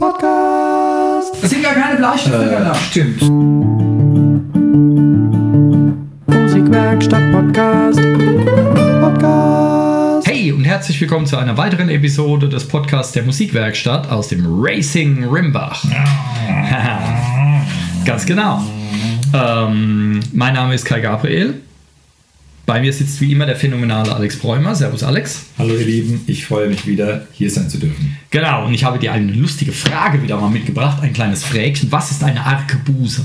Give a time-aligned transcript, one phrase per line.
[0.00, 1.42] Podcast.
[1.42, 2.72] Das sind gar keine Bleistifte mehr da.
[2.72, 3.20] Stimmt.
[6.28, 8.00] Musikwerkstatt Podcast.
[9.00, 10.28] Podcast.
[10.28, 15.24] Hey und herzlich willkommen zu einer weiteren Episode des Podcasts der Musikwerkstatt aus dem Racing
[15.24, 15.84] Rimbach.
[18.04, 18.62] Ganz genau.
[19.34, 21.60] Ähm, mein Name ist Kai Gabriel.
[22.68, 24.74] Bei mir sitzt wie immer der phänomenale Alex Bräumer.
[24.74, 25.46] Servus Alex.
[25.56, 28.18] Hallo ihr Lieben, ich freue mich wieder, hier sein zu dürfen.
[28.28, 31.90] Genau, und ich habe dir eine lustige Frage wieder mal mitgebracht, ein kleines Fräkchen.
[31.90, 33.24] Was ist eine Arkebuse?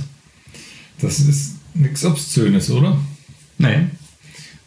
[1.02, 2.98] Das ist nichts Obszönes, oder?
[3.58, 3.80] Nee,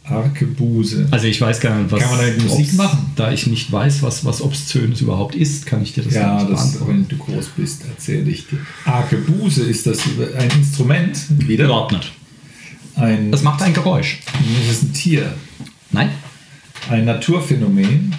[0.05, 1.09] Arkebuse.
[1.11, 2.01] also ich weiß gar nicht, was...
[2.01, 3.13] Kann man damit Musik machen?
[3.17, 6.53] Da ich nicht weiß, was, was Obszönes überhaupt ist, kann ich dir das Ja, nicht
[6.53, 8.59] das, wenn du groß bist, erzähle ich dir.
[8.85, 10.01] Arkebuse ist das
[10.37, 12.13] ein Instrument, wieder Überhaupt nicht.
[12.97, 14.21] Ein, Das macht ein Geräusch.
[14.67, 15.35] das ist ein Tier,
[15.93, 16.11] Nein?
[16.91, 18.15] ein Naturphänomen,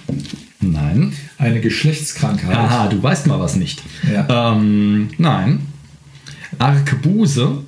[0.60, 1.14] Nein.
[1.38, 2.56] eine Geschlechtskrankheit.
[2.56, 3.82] Aha, du weißt mal was nicht.
[4.12, 4.54] Ja.
[4.54, 5.60] Ähm, nein.
[6.60, 7.64] Arkebuse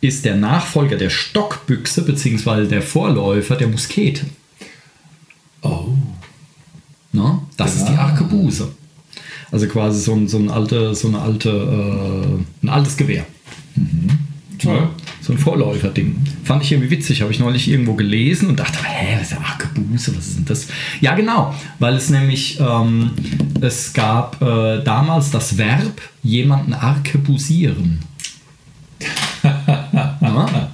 [0.00, 4.26] ist der Nachfolger der Stockbüchse beziehungsweise der Vorläufer der Muskete.
[5.62, 5.94] Oh,
[7.12, 7.40] Ne?
[7.56, 8.02] Das ist die Genau.
[8.02, 8.68] Arkebuse.
[9.50, 13.26] Also quasi so ein, so ein, alte, so eine alte, äh, ein altes Gewehr.
[14.58, 14.90] toll.
[15.30, 16.16] So ein Vorläuferding.
[16.42, 19.38] Fand ich irgendwie witzig, habe ich neulich irgendwo gelesen und dachte, hä, was ist der
[19.38, 20.66] Arkebuse, was ist denn das?
[21.00, 23.12] Ja, genau, weil es nämlich, ähm,
[23.60, 28.00] es gab äh, damals das Verb, jemanden arkebusieren.
[29.44, 30.68] ja,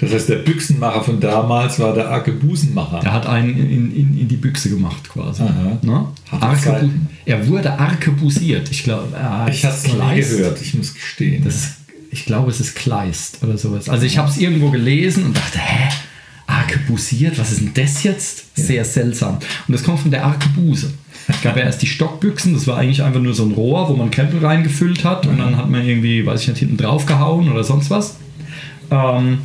[0.00, 3.00] Das heißt, der Büchsenmacher von damals war der Arkebusenmacher.
[3.04, 5.42] er hat einen in, in, in die Büchse gemacht quasi.
[5.82, 6.06] Ne?
[6.30, 6.88] Arkebu
[7.26, 8.70] er wurde arkebusiert.
[8.70, 11.44] Ich glaube, er ich habe es gehört, ich muss gestehen.
[11.44, 11.81] Das
[12.12, 13.88] ich glaube, es ist Kleist oder sowas.
[13.88, 15.88] Also ich habe es irgendwo gelesen und dachte, hä?
[16.46, 17.38] Arkebusiert?
[17.38, 18.54] Was ist denn das jetzt?
[18.54, 19.38] Sehr seltsam.
[19.66, 20.92] Und das kommt von der Arkebuse.
[21.26, 23.94] Es gab ja erst die Stockbüchsen, das war eigentlich einfach nur so ein Rohr, wo
[23.94, 27.50] man Krempel reingefüllt hat und dann hat man irgendwie, weiß ich nicht, hinten drauf gehauen
[27.50, 28.16] oder sonst was.
[28.90, 29.38] Ähm,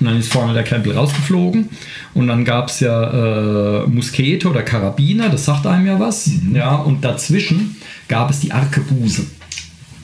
[0.00, 1.68] und dann ist vorne der Krempel rausgeflogen.
[2.14, 6.30] Und dann gab es ja äh, Muskete oder Karabiner, das sagt einem ja was.
[6.52, 7.76] Ja, und dazwischen
[8.08, 9.26] gab es die Arkebuse.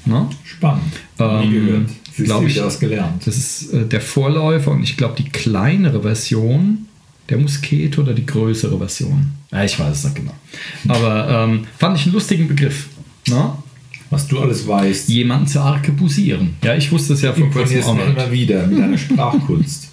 [0.05, 0.29] Ne?
[0.45, 0.93] Spannend.
[1.21, 1.89] Ähm, nie gehört.
[2.13, 3.27] Siehst glaub du, ich- gelernt.
[3.27, 6.87] Das ist äh, der Vorläufer und ich glaube die kleinere Version
[7.29, 9.31] der Muskete oder die größere Version.
[9.53, 10.35] Ja, ich weiß es nicht genau.
[10.89, 12.87] Aber ähm, fand ich einen lustigen Begriff.
[13.29, 13.53] Ne?
[14.11, 15.09] Was du alles weißt.
[15.09, 16.57] Jemanden zu arkebusieren.
[16.65, 18.07] Ja, ich wusste es ja vor kurzem auch nicht.
[18.09, 19.89] immer wieder mit deiner Sprachkunst.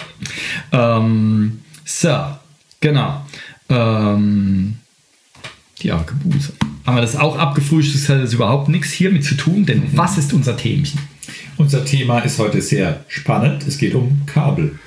[0.71, 2.15] Ähm, so,
[2.79, 3.25] genau.
[3.69, 4.77] Ähm,
[5.81, 6.53] die Arkebuse.
[6.87, 8.01] Haben wir das auch abgefrühstückt?
[8.01, 11.01] Das hat jetzt überhaupt nichts hiermit zu tun, denn was ist unser Themchen?
[11.57, 13.67] Unser Thema ist heute sehr spannend.
[13.67, 14.79] Es geht um Kabel.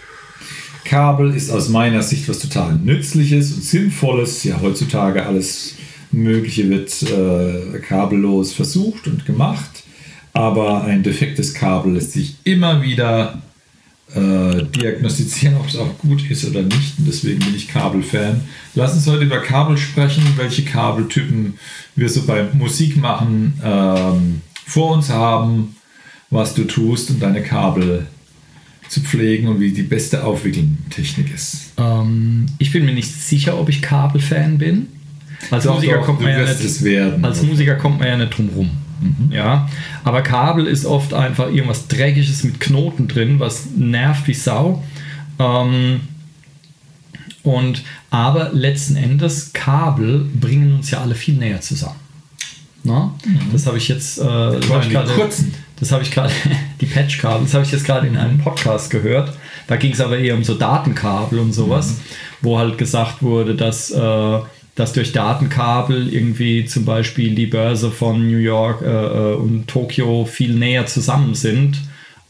[0.87, 4.45] Kabel ist aus meiner Sicht was total Nützliches und Sinnvolles.
[4.45, 5.75] Ja, heutzutage alles
[6.11, 9.83] Mögliche wird äh, kabellos versucht und gemacht.
[10.33, 13.43] Aber ein defektes Kabel lässt sich immer wieder
[14.15, 16.99] äh, diagnostizieren, ob es auch gut ist oder nicht.
[16.99, 18.41] Und deswegen bin ich Kabelfan.
[18.75, 21.55] Lass uns heute über Kabel sprechen, welche Kabeltypen
[21.97, 25.77] wir so beim Musikmachen ähm, vor uns haben,
[26.31, 28.07] was du tust, um deine Kabel
[28.89, 31.73] zu pflegen und wie die beste Aufwickeltechnik ist.
[31.77, 34.89] Ähm, ich bin mir nicht sicher, ob ich Kabelfan bin.
[35.51, 37.25] Als Doch, Musiker doch, kommt man ja nicht, werden.
[37.25, 38.71] Als Musiker kommt man ja nicht drum rum.
[39.31, 39.69] Ja,
[40.05, 44.83] aber Kabel ist oft einfach irgendwas Dreckiges mit Knoten drin, was nervt wie Sau.
[45.39, 46.01] Ähm,
[47.43, 52.01] und aber letzten Endes Kabel bringen uns ja alle viel näher zusammen.
[52.83, 53.15] Na?
[53.53, 55.11] Das habe ich jetzt, äh, das habe ich gerade,
[55.79, 56.33] das habe ich gerade,
[56.81, 59.35] die Patchkabel, das habe ich jetzt gerade in einem Podcast gehört.
[59.67, 62.01] Da ging es aber eher um so Datenkabel und sowas,
[62.41, 64.39] wo halt gesagt wurde, dass, äh,
[64.75, 70.25] dass durch Datenkabel irgendwie zum Beispiel die Börse von New York äh, äh, und Tokio
[70.25, 71.81] viel näher zusammen sind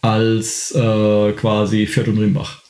[0.03, 2.62] als äh, quasi Fürth und Rimbach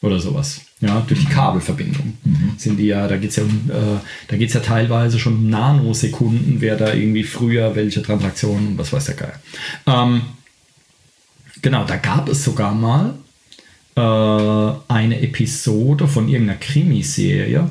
[0.00, 0.62] oder sowas.
[0.80, 2.16] Ja, durch die Kabelverbindung
[2.56, 5.50] sind die ja, da geht es ja um, äh, da geht's ja teilweise schon um
[5.50, 9.34] Nanosekunden, wer da irgendwie früher welche Transaktionen, was weiß der Geil.
[9.86, 10.22] Ähm,
[11.62, 13.14] genau, da gab es sogar mal
[13.96, 17.68] äh, eine Episode von irgendeiner Krimiserie.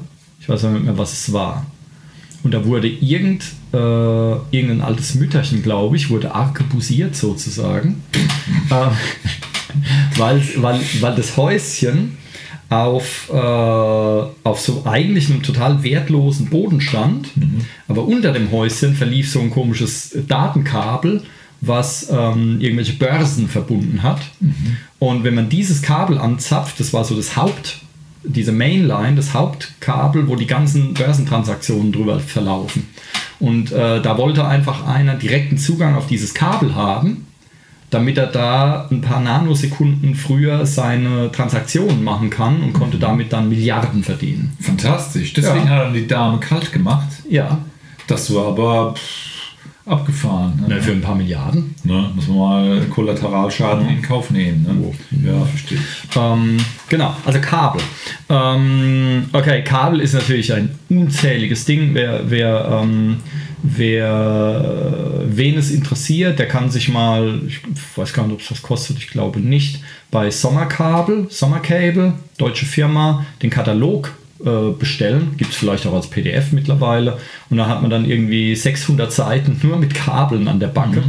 [0.47, 1.65] Ich weiß auch nicht mehr, was es war.
[2.41, 8.01] Und da wurde irgend, äh, irgendein altes Mütterchen, glaube ich, wurde arkebusiert sozusagen.
[8.71, 8.91] ähm,
[10.15, 12.15] weil, weil, weil das Häuschen
[12.69, 17.27] auf, äh, auf so eigentlich einem total wertlosen Boden stand.
[17.89, 21.23] Aber unter dem Häuschen verlief so ein komisches Datenkabel,
[21.59, 24.21] was ähm, irgendwelche Börsen verbunden hat.
[24.99, 27.81] Und wenn man dieses Kabel anzapft, das war so das Haupt
[28.27, 32.87] diese Mainline, das Hauptkabel, wo die ganzen Börsentransaktionen drüber verlaufen.
[33.39, 37.25] Und äh, da wollte einfach einer direkten Zugang auf dieses Kabel haben,
[37.89, 43.47] damit er da ein paar Nanosekunden früher seine Transaktionen machen kann und konnte damit dann
[43.47, 44.57] Milliarden verdienen.
[44.59, 45.33] Fantastisch.
[45.33, 45.69] Deswegen Ja.
[45.69, 47.07] hat er die Dame kalt gemacht.
[47.29, 47.59] Ja,
[48.07, 49.26] Das war aber pff,
[49.87, 50.59] abgefahren.
[50.61, 50.75] Ne?
[50.75, 51.75] ne, für ein paar Milliarden.
[51.83, 52.11] Ne?
[52.15, 54.63] Muss man mal Kollateralschaden in Kauf nehmen.
[55.11, 55.31] Ne?
[55.31, 55.79] Ja, verstehe.
[56.15, 56.57] Ähm,
[56.89, 57.81] genau, also Kabel.
[58.29, 61.91] Ähm, okay, Kabel ist natürlich ein unzähliges Ding.
[61.93, 63.17] Wer, wer, ähm,
[63.63, 67.61] wer wen es interessiert, der kann sich mal, ich
[67.95, 69.81] weiß gar nicht, ob es was kostet, ich glaube nicht,
[70.11, 74.11] bei Sommerkabel, Sommercable, deutsche Firma, den Katalog
[74.45, 75.35] äh, bestellen.
[75.37, 77.17] Gibt es vielleicht auch als PDF mittlerweile.
[77.49, 81.03] Und da hat man dann irgendwie 600 Seiten nur mit Kabeln an der Backe.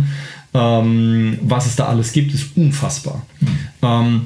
[0.54, 3.26] Ähm, was es da alles gibt, ist unfassbar.
[3.82, 4.22] Ähm,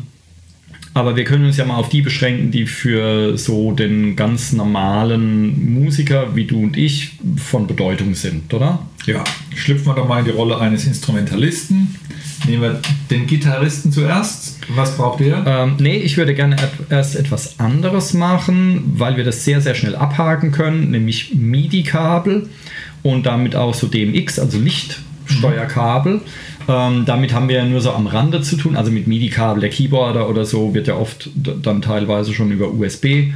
[0.95, 5.73] aber wir können uns ja mal auf die beschränken, die für so den ganz normalen
[5.73, 8.87] Musiker wie du und ich von Bedeutung sind, oder?
[9.07, 9.25] Ja,
[9.55, 11.97] schlüpfen wir doch mal in die Rolle eines Instrumentalisten.
[12.47, 12.81] Nehmen wir
[13.11, 14.59] den Gitarristen zuerst.
[14.75, 15.45] Was braucht ihr?
[15.47, 16.57] Ähm, nee, ich würde gerne
[16.91, 22.49] erst etwas anderes machen, weil wir das sehr, sehr schnell abhaken können, nämlich MIDI-Kabel
[23.03, 26.21] und damit auch so DMX, also Lichtsteuerkabel.
[26.69, 29.61] Ähm, damit haben wir ja nur so am Rande zu tun, also mit MIDI-Kabel.
[29.61, 33.33] Der Keyboarder oder so wird ja oft dann teilweise schon über USB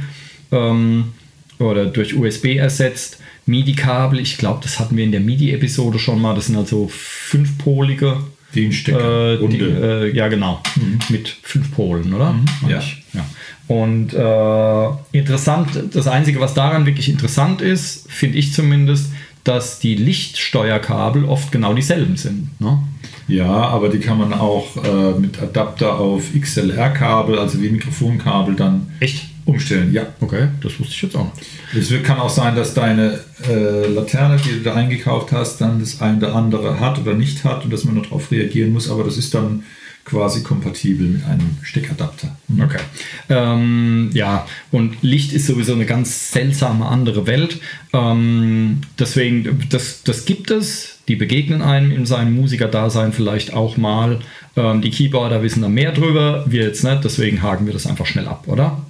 [0.51, 1.13] ähm,
[1.59, 3.19] oder durch USB ersetzt.
[3.45, 6.35] MIDI-Kabel, ich glaube, das hatten wir in der MIDI-Episode schon mal.
[6.35, 8.17] Das sind also fünfpolige
[8.55, 9.33] Den Stecker.
[9.41, 10.61] äh, die, äh, ja, genau.
[11.09, 12.35] Mit fünf Polen, oder?
[12.61, 12.81] Meine ja.
[13.13, 13.25] ja.
[13.67, 19.11] Und äh, interessant, das Einzige, was daran wirklich interessant ist, finde ich zumindest,
[19.43, 22.49] dass die Lichtsteuerkabel oft genau dieselben sind.
[22.59, 22.79] Ne?
[23.27, 28.87] Ja, aber die kann man auch äh, mit Adapter auf XLR-Kabel, also wie Mikrofonkabel, dann
[28.99, 29.25] Echt?
[29.47, 29.93] Umstellen.
[29.93, 30.07] Ja.
[30.19, 31.31] Okay, das wusste ich jetzt auch
[31.73, 31.91] nicht.
[31.91, 36.01] Es kann auch sein, dass deine äh, Laterne, die du da eingekauft hast, dann das
[36.01, 39.17] eine oder andere hat oder nicht hat und dass man darauf reagieren muss, aber das
[39.17, 39.63] ist dann
[40.07, 42.37] quasi kompatibel mit einem Steckadapter.
[42.61, 42.79] Okay.
[43.27, 47.59] Ähm, ja, und Licht ist sowieso eine ganz seltsame andere Welt.
[47.91, 50.99] Ähm, deswegen, das, das gibt es.
[51.09, 54.19] Die begegnen einem in seinem Musikerdasein vielleicht auch mal.
[54.55, 57.03] Ähm, die Keyboarder wissen da mehr drüber, wir jetzt nicht.
[57.03, 58.85] Deswegen haken wir das einfach schnell ab, oder?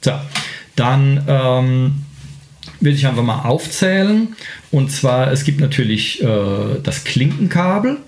[0.00, 0.12] So,
[0.76, 1.92] dann ähm,
[2.80, 4.28] will ich einfach mal aufzählen.
[4.70, 7.98] Und zwar, es gibt natürlich äh, das Klinkenkabel,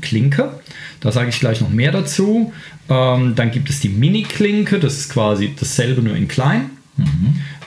[0.00, 0.60] Klinke.
[1.00, 2.52] Da sage ich gleich noch mehr dazu.
[2.88, 6.70] Ähm, dann gibt es die Mini-Klinke, das ist quasi dasselbe nur in klein.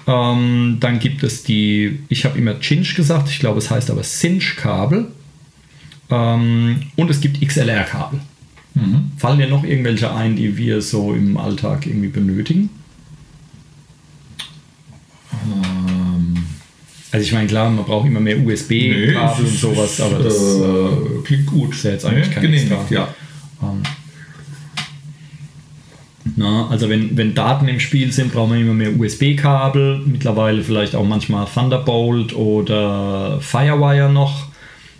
[0.07, 4.01] Ähm, dann gibt es die, ich habe immer Cinch gesagt, ich glaube es heißt aber
[4.01, 5.07] Cinch-Kabel.
[6.09, 8.19] Ähm, und es gibt XLR-Kabel.
[9.17, 12.69] Fallen dir noch irgendwelche ein, die wir so im Alltag irgendwie benötigen?
[15.45, 16.43] Ähm,
[17.11, 21.23] Also ich meine, klar, man braucht immer mehr USB-Kabel und sowas, aber das äh, äh,
[21.23, 21.73] klingt gut.
[21.73, 22.95] ist ja jetzt eigentlich kein genehmigt, extra.
[22.95, 23.07] ja.
[26.35, 30.03] Na, also wenn, wenn Daten im Spiel sind, braucht man immer mehr USB-Kabel.
[30.05, 34.47] Mittlerweile vielleicht auch manchmal Thunderbolt oder Firewire noch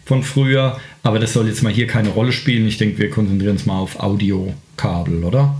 [0.06, 0.78] von früher.
[1.04, 2.68] Aber das soll jetzt mal hier keine Rolle spielen.
[2.68, 5.56] Ich denke, wir konzentrieren uns mal auf Audiokabel, oder?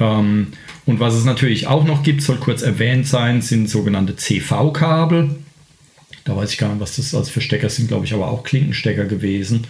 [0.00, 0.48] Ähm,
[0.90, 5.30] und was es natürlich auch noch gibt, soll kurz erwähnt sein, sind sogenannte CV-Kabel.
[6.24, 8.42] Da weiß ich gar nicht, was das als für Stecker sind, glaube ich, aber auch
[8.42, 9.68] Klinkenstecker gewesen.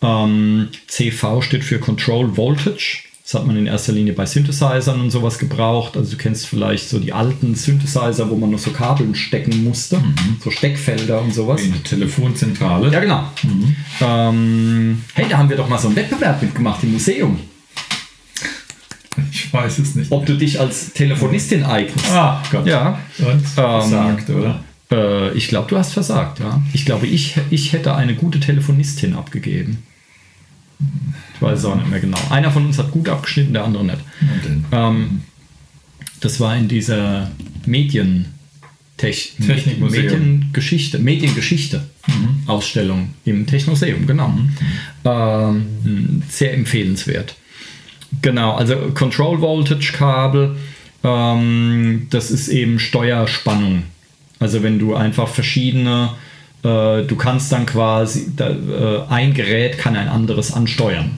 [0.00, 2.98] Ähm, CV steht für Control Voltage.
[3.24, 5.96] Das hat man in erster Linie bei Synthesizern und sowas gebraucht.
[5.96, 10.00] Also du kennst vielleicht so die alten Synthesizer, wo man noch so Kabeln stecken musste,
[10.40, 11.62] so Steckfelder und sowas.
[11.62, 12.92] In der Telefonzentrale.
[12.92, 13.24] Ja, genau.
[14.00, 17.40] Ähm, hey, da haben wir doch mal so einen Wettbewerb mitgemacht im Museum.
[19.32, 20.12] Ich weiß es nicht.
[20.12, 22.10] Ob du dich als Telefonistin eignest.
[22.10, 22.66] Ah, Gott.
[22.66, 23.00] Ja.
[23.18, 24.62] Und versagt, oder?
[24.90, 26.62] Äh, ich glaube, du hast versagt, ja.
[26.72, 29.82] Ich glaube, ich, ich hätte eine gute Telefonistin abgegeben.
[31.34, 32.18] Ich weiß es auch nicht mehr genau.
[32.30, 33.98] Einer von uns hat gut abgeschnitten, der andere nicht.
[34.72, 35.22] Ähm,
[36.20, 37.30] das war in dieser
[37.66, 38.26] Medien
[38.96, 39.90] Technikmuseum.
[39.90, 41.82] Mediengeschichte, Mediengeschichte
[42.46, 44.34] Ausstellung im Technoseum, genau.
[45.04, 47.36] Ähm, sehr empfehlenswert.
[48.22, 50.56] Genau, also Control Voltage Kabel,
[51.04, 53.84] ähm, das ist eben Steuerspannung.
[54.38, 56.10] Also wenn du einfach verschiedene,
[56.62, 61.12] äh, du kannst dann quasi, da, äh, ein Gerät kann ein anderes ansteuern.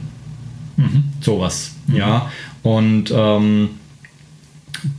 [1.21, 2.31] Sowas, ja.
[2.63, 3.71] Und ähm,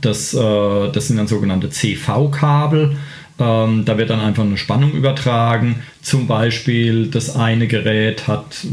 [0.00, 2.96] das, äh, das sind dann sogenannte CV-Kabel.
[3.38, 5.82] Ähm, da wird dann einfach eine Spannung übertragen.
[6.04, 8.66] Zum Beispiel das eine Gerät hat,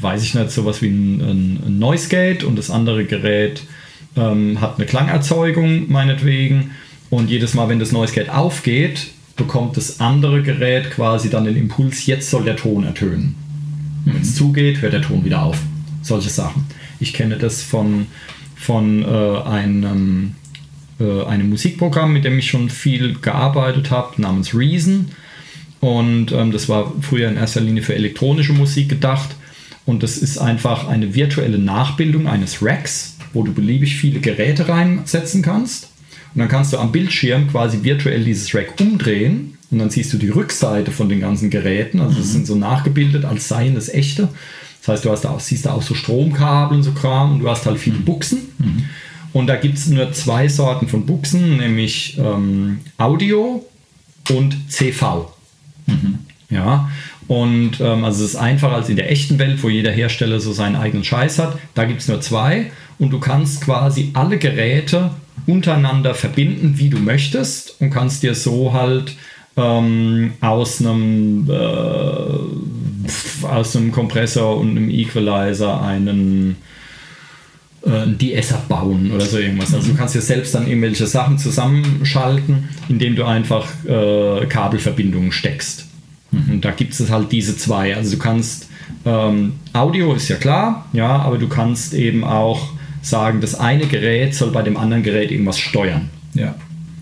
[0.00, 3.62] weiß ich nicht, sowas wie ein, ein, Noise Gate und das andere Gerät
[4.16, 6.70] ähm, hat eine Klangerzeugung meinetwegen
[7.10, 11.58] und jedes Mal, wenn das neues Gerät aufgeht, bekommt das andere Gerät quasi dann den
[11.58, 13.34] Impuls, jetzt soll der Ton ertönen.
[14.06, 14.14] Mhm.
[14.14, 15.58] Wenn es zugeht, hört der Ton wieder auf.
[16.00, 16.64] Solche Sachen.
[17.00, 18.06] Ich kenne das von,
[18.56, 20.36] von äh, einem,
[20.98, 25.10] äh, einem Musikprogramm, mit dem ich schon viel gearbeitet habe, namens Reason.
[25.80, 29.30] Und ähm, das war früher in erster Linie für elektronische Musik gedacht.
[29.86, 35.42] Und das ist einfach eine virtuelle Nachbildung eines Racks, wo du beliebig viele Geräte reinsetzen
[35.42, 35.88] kannst.
[36.34, 40.18] Und dann kannst du am Bildschirm quasi virtuell dieses Rack umdrehen und dann siehst du
[40.18, 42.00] die Rückseite von den ganzen Geräten.
[42.00, 42.32] Also es mhm.
[42.32, 44.28] sind so nachgebildet, als seien es echte.
[44.80, 47.40] Das heißt, du hast da auch, siehst da auch so Stromkabel und so Kram und
[47.40, 48.40] du hast halt viele Buchsen.
[48.58, 48.84] Mhm.
[49.32, 53.64] Und da gibt es nur zwei Sorten von Buchsen, nämlich ähm, Audio
[54.30, 55.30] und CV.
[55.88, 56.18] Mhm.
[56.50, 56.88] Ja,
[57.26, 60.52] und ähm, also es ist einfacher als in der echten Welt, wo jeder Hersteller so
[60.54, 61.58] seinen eigenen Scheiß hat.
[61.74, 65.10] Da gibt es nur zwei und du kannst quasi alle Geräte
[65.46, 69.14] untereinander verbinden, wie du möchtest und kannst dir so halt
[69.58, 76.56] ähm, aus einem äh, aus einem Kompressor und einem Equalizer einen
[77.88, 79.74] äh, ein DS bauen oder so irgendwas.
[79.74, 85.86] Also du kannst dir selbst dann irgendwelche Sachen zusammenschalten, indem du einfach äh, Kabelverbindungen steckst.
[86.30, 86.52] Mhm.
[86.54, 87.96] Und da gibt es halt diese zwei.
[87.96, 88.68] Also du kannst
[89.04, 92.68] ähm, Audio ist ja klar, ja, aber du kannst eben auch
[93.02, 96.10] sagen, das eine Gerät soll bei dem anderen Gerät irgendwas steuern.
[96.34, 96.54] Ja.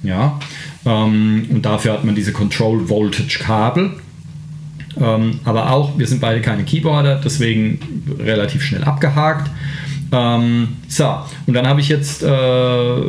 [0.03, 0.39] Ja.
[0.85, 3.93] Ähm, und dafür hat man diese Control Voltage Kabel.
[4.99, 7.79] Ähm, aber auch, wir sind beide keine Keyboarder, deswegen
[8.19, 9.51] relativ schnell abgehakt.
[10.13, 13.01] Ähm, so, und dann habe ich jetzt, äh,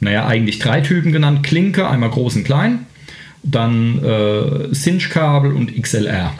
[0.00, 2.86] naja, eigentlich drei Typen genannt: Klinke, einmal groß und klein,
[3.42, 6.32] dann äh, Cinch-Kabel und XLR.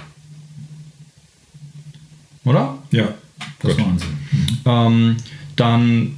[2.45, 2.79] Oder?
[2.91, 3.15] Ja,
[3.61, 3.85] das Gut.
[3.85, 4.07] waren sie.
[4.07, 4.59] Mhm.
[4.67, 5.17] Ähm,
[5.57, 6.17] dann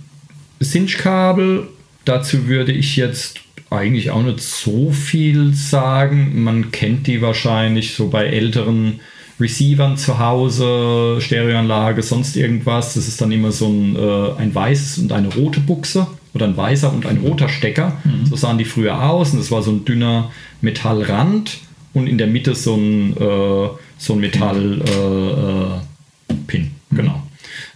[0.62, 1.68] Cinch-Kabel,
[2.04, 3.40] dazu würde ich jetzt
[3.70, 6.42] eigentlich auch nicht so viel sagen.
[6.42, 9.00] Man kennt die wahrscheinlich so bei älteren
[9.40, 12.94] Receivern zu Hause, Stereoanlage, sonst irgendwas.
[12.94, 16.56] Das ist dann immer so ein, äh, ein weißes und eine rote Buchse oder ein
[16.56, 17.98] weißer und ein roter Stecker.
[18.04, 18.26] Mhm.
[18.26, 21.58] So sahen die früher aus und das war so ein dünner Metallrand
[21.94, 24.82] und in der Mitte so ein, äh, so ein Metallpin.
[24.86, 26.58] Äh, äh.
[26.58, 26.70] Mhm.
[26.96, 27.22] Genau.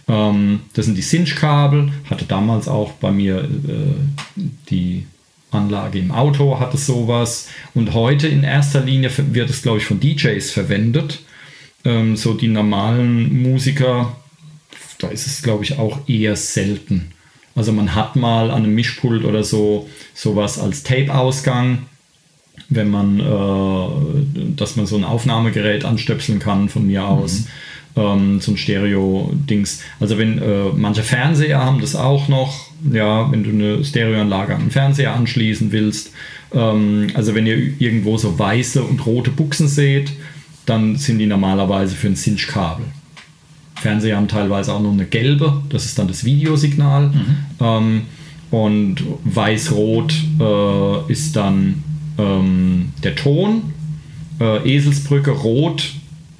[0.07, 1.91] Ähm, das sind die Cinch-Kabel.
[2.09, 5.05] Hatte damals auch bei mir äh, die
[5.51, 7.47] Anlage im Auto, hatte sowas.
[7.73, 11.19] Und heute in erster Linie wird es, glaube ich, von DJs verwendet.
[11.85, 14.15] Ähm, so die normalen Musiker,
[14.99, 17.11] da ist es, glaube ich, auch eher selten.
[17.55, 21.85] Also man hat mal an einem Mischpult oder so sowas als Tape-Ausgang,
[22.69, 27.41] wenn man, äh, dass man so ein Aufnahmegerät anstöpseln kann von mir aus.
[27.41, 27.47] Mhm
[27.95, 29.81] ähm, so ein Stereo-Dings.
[29.99, 34.61] Also wenn äh, manche Fernseher haben das auch noch, ja, wenn du eine Stereoanlage an
[34.61, 36.11] den Fernseher anschließen willst.
[36.53, 40.11] Ähm, also wenn ihr irgendwo so weiße und rote Buchsen seht,
[40.69, 42.85] dann sind die normalerweise für ein Cinch-Kabel.
[43.75, 47.07] Fernseher haben teilweise auch noch eine gelbe, das ist dann das Videosignal.
[47.07, 47.37] Mhm.
[47.59, 48.01] Ähm,
[48.51, 51.83] und weiß-rot äh, ist dann
[52.17, 53.73] ähm, der Ton.
[54.39, 55.91] Äh, Eselsbrücke rot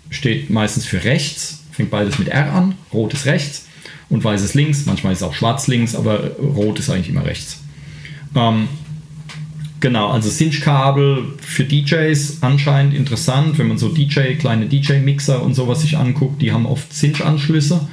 [0.09, 3.67] steht meistens für rechts, fängt beides mit R an, rot ist rechts
[4.09, 7.25] und weiß ist links, manchmal ist es auch schwarz links, aber rot ist eigentlich immer
[7.25, 7.61] rechts.
[8.35, 8.67] Ähm,
[9.79, 15.81] genau, also Cinch-Kabel für DJs anscheinend interessant, wenn man so DJ, kleine DJ-Mixer und sowas
[15.81, 17.87] sich anguckt, die haben oft Cinch-Anschlüsse.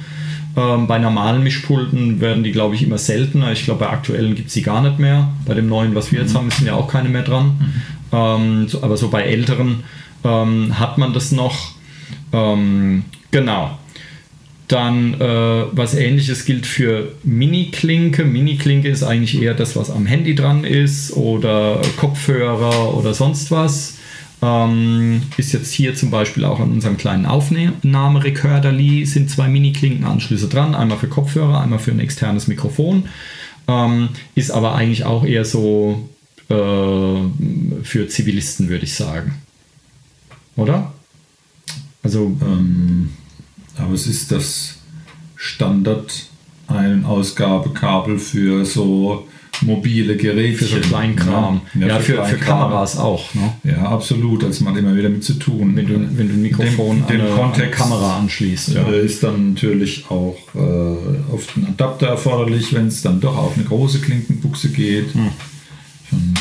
[0.57, 3.51] Ähm, bei normalen Mischpulten werden die, glaube ich, immer seltener.
[3.51, 5.29] Ich glaube, bei aktuellen gibt es sie gar nicht mehr.
[5.45, 6.37] Bei dem neuen, was wir jetzt mhm.
[6.37, 7.45] haben, sind ja auch keine mehr dran.
[7.59, 7.73] Mhm.
[8.11, 9.83] Ähm, so, aber so bei älteren
[10.23, 11.73] ähm, hat man das noch.
[12.33, 13.77] Ähm, genau.
[14.67, 18.25] Dann äh, was ähnliches gilt für Mini-Klinke.
[18.25, 23.95] Mini-Klinke ist eigentlich eher das, was am Handy dran ist oder Kopfhörer oder sonst was.
[24.41, 30.75] Ähm, ist jetzt hier zum Beispiel auch an unserem kleinen Aufnahmerekorderli sind zwei Mini-Klinkenanschlüsse dran.
[30.75, 33.05] Einmal für Kopfhörer, einmal für ein externes Mikrofon.
[33.67, 36.07] Ähm, ist aber eigentlich auch eher so
[36.49, 36.53] äh,
[37.83, 39.33] für Zivilisten, würde ich sagen.
[40.55, 40.93] Oder?
[42.03, 43.09] Also, ähm,
[43.77, 44.75] aber es ist das
[45.35, 46.27] Standard
[46.67, 49.27] ein Ausgabekabel für so
[49.61, 50.65] mobile Geräte.
[50.65, 51.61] Für so Kleinkram.
[51.73, 53.33] Ja, ja, für, für, für, Kameras auch.
[53.33, 53.53] Ne?
[53.63, 54.43] Ja, absolut.
[54.43, 55.75] Also man hat immer wieder mit zu tun.
[55.75, 58.69] Wenn du, wenn du ein Mikrofon dem, dem an eine Kamera anschließt.
[58.69, 58.87] Ja.
[58.89, 63.65] Ist dann natürlich auch äh, oft ein Adapter erforderlich, wenn es dann doch auf eine
[63.65, 65.13] große Klinkenbuchse geht.
[65.13, 65.29] Hm.
[66.09, 66.33] Von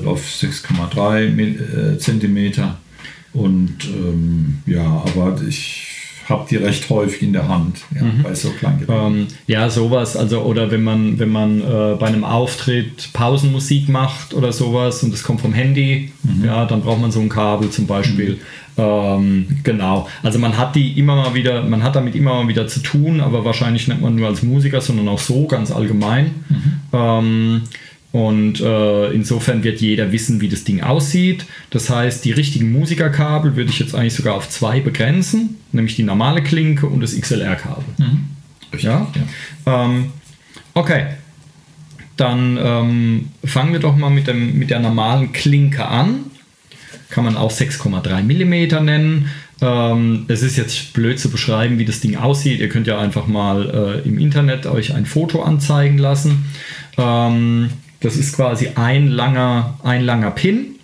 [0.00, 2.78] 3,5 auf 6,3 äh, Zentimeter.
[3.34, 5.91] Und ähm, ja, aber ich
[6.32, 8.84] habt ihr recht häufig in der Hand ja, bei so kleinen.
[8.88, 10.16] Ähm, ja, sowas.
[10.16, 15.14] Also, oder wenn man, wenn man äh, bei einem Auftritt Pausenmusik macht oder sowas und
[15.14, 16.12] es kommt vom Handy,
[16.44, 18.38] ja, dann braucht man so ein Kabel zum Beispiel.
[18.76, 20.08] Ähm, genau.
[20.22, 23.20] Also man hat die immer mal wieder, man hat damit immer mal wieder zu tun,
[23.20, 26.30] aber wahrscheinlich nicht man nur als Musiker, sondern auch so ganz allgemein.
[26.92, 27.62] Ähm,
[28.12, 31.46] und äh, insofern wird jeder wissen, wie das Ding aussieht.
[31.70, 36.02] Das heißt, die richtigen Musikerkabel würde ich jetzt eigentlich sogar auf zwei begrenzen, nämlich die
[36.02, 37.84] normale Klinke und das XLR-Kabel.
[38.72, 39.06] Richtig, Ja?
[39.66, 40.12] Ähm,
[40.74, 41.06] okay.
[42.18, 46.26] Dann ähm, fangen wir doch mal mit, dem, mit der normalen Klinke an.
[47.08, 49.30] Kann man auch 6,3 mm nennen.
[49.62, 52.60] Ähm, es ist jetzt blöd zu beschreiben, wie das Ding aussieht.
[52.60, 56.44] Ihr könnt ja einfach mal äh, im Internet euch ein Foto anzeigen lassen.
[56.98, 57.70] Ähm,
[58.02, 60.76] das ist quasi ein langer, ein langer Pin,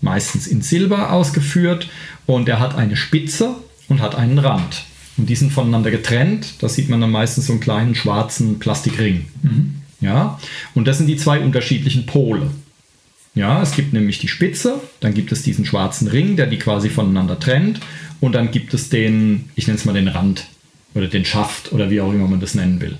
[0.00, 1.88] meistens in Silber ausgeführt.
[2.26, 3.56] Und er hat eine Spitze
[3.88, 4.84] und hat einen Rand.
[5.16, 6.54] Und die sind voneinander getrennt.
[6.60, 9.26] Da sieht man dann meistens so einen kleinen schwarzen Plastikring.
[10.00, 10.38] Ja,
[10.74, 12.50] und das sind die zwei unterschiedlichen Pole.
[13.34, 16.90] Ja, es gibt nämlich die Spitze, dann gibt es diesen schwarzen Ring, der die quasi
[16.90, 17.80] voneinander trennt,
[18.20, 20.46] und dann gibt es den, ich nenne es mal den Rand
[20.94, 22.98] oder den Schaft oder wie auch immer man das nennen will.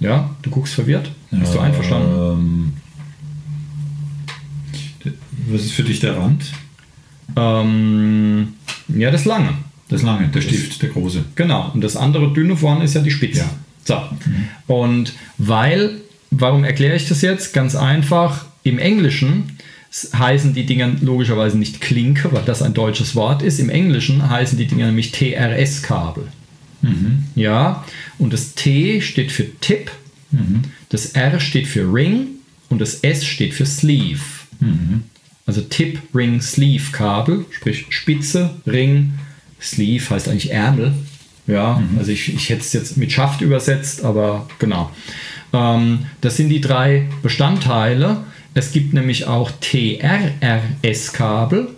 [0.00, 1.10] Ja, du guckst verwirrt?
[1.30, 2.14] Bist du einverstanden?
[2.14, 2.72] Ähm,
[5.48, 6.52] was ist für dich der Rand?
[7.36, 8.54] Ähm,
[8.88, 9.54] ja, das lange.
[9.88, 11.24] Das lange, der Stift, der große.
[11.34, 13.40] Genau, und das andere dünne vorne ist ja die Spitze.
[13.40, 13.50] Ja.
[13.84, 14.02] So.
[14.66, 17.54] Und weil, warum erkläre ich das jetzt?
[17.54, 19.56] Ganz einfach, im Englischen
[20.14, 23.58] heißen die Dinger logischerweise nicht Klinke, weil das ein deutsches Wort ist.
[23.58, 26.28] Im Englischen heißen die Dinger nämlich TRS-Kabel.
[27.34, 27.84] Ja,
[28.18, 29.90] und das T steht für Tip,
[30.88, 32.28] das R steht für Ring.
[32.70, 34.20] Und das S steht für Sleeve.
[35.46, 39.14] Also Tip, Ring, Sleeve Kabel, sprich Spitze, Ring,
[39.60, 40.92] Sleeve heißt eigentlich Ärmel.
[41.46, 44.90] Ja, also ich, ich hätte es jetzt mit Schaft übersetzt, aber genau.
[45.54, 48.18] Ähm, das sind die drei Bestandteile.
[48.52, 51.68] Es gibt nämlich auch TRRS-Kabel,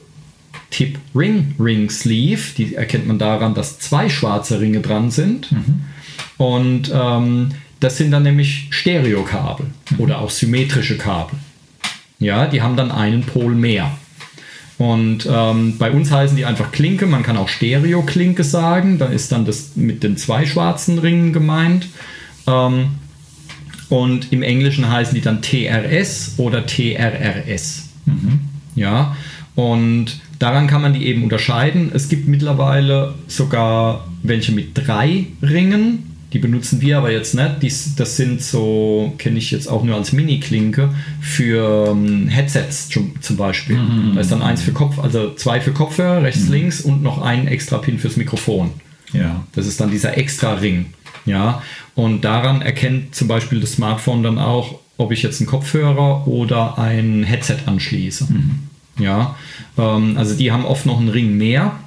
[0.71, 2.55] Tip Ring Ring Sleeve.
[2.57, 5.51] Die erkennt man daran, dass zwei schwarze Ringe dran sind.
[6.39, 9.67] Und ähm, das sind dann nämlich Stereokabel
[9.99, 11.39] oder auch symmetrische Kabel.
[12.19, 13.91] Ja, die haben dann einen Pol mehr.
[14.79, 19.31] Und ähm, bei uns heißen die einfach Klinke, man kann auch Stereo-Klinke sagen, da ist
[19.31, 21.89] dann das mit den zwei schwarzen Ringen gemeint.
[22.47, 22.93] Ähm,
[23.91, 27.89] und im Englischen heißen die dann TRS oder TRRS.
[28.75, 29.17] Ja,
[29.55, 31.93] und daran kann man die eben unterscheiden.
[31.95, 36.07] Es gibt mittlerweile sogar welche mit drei Ringen.
[36.33, 37.57] Die benutzen wir aber jetzt nicht.
[37.63, 43.21] Dies, das sind so, kenne ich jetzt auch nur als Mini-Klinke für ähm, Headsets zum,
[43.21, 43.79] zum Beispiel.
[44.15, 47.47] Da ist dann eins für Kopf, also zwei für Kopfhörer, rechts, links und noch ein
[47.49, 48.71] extra Pin fürs Mikrofon.
[49.13, 49.45] Ja.
[49.55, 50.87] Das ist dann dieser extra Ring.
[51.27, 51.63] Ja,
[51.95, 56.79] und daran erkennt zum Beispiel das Smartphone dann auch, ob ich jetzt einen Kopfhörer oder
[56.79, 58.29] ein Headset anschließe.
[58.99, 59.37] Ja,
[59.79, 61.79] ähm, also die haben oft noch einen Ring mehr.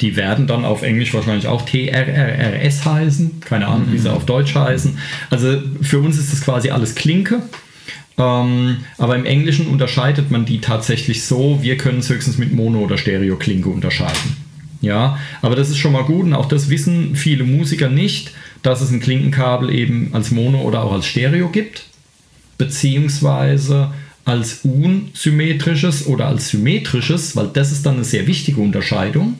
[0.00, 3.40] Die werden dann auf Englisch wahrscheinlich auch TRRRS heißen.
[3.40, 4.98] Keine Ahnung, wie sie auf Deutsch heißen.
[5.30, 7.42] Also für uns ist das quasi alles Klinke.
[8.16, 11.60] Ähm, aber im Englischen unterscheidet man die tatsächlich so.
[11.62, 14.36] Wir können es höchstens mit Mono- oder Stereo-Klinke unterscheiden.
[14.80, 18.32] Ja, aber das ist schon mal gut und auch das wissen viele Musiker nicht,
[18.62, 21.84] dass es ein Klinkenkabel eben als Mono oder auch als Stereo gibt,
[22.58, 23.92] beziehungsweise
[24.24, 29.38] als unsymmetrisches oder als symmetrisches, weil das ist dann eine sehr wichtige Unterscheidung.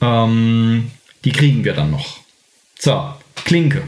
[0.00, 0.90] Ähm,
[1.24, 2.20] die kriegen wir dann noch.
[2.78, 3.12] So,
[3.44, 3.82] Klinke.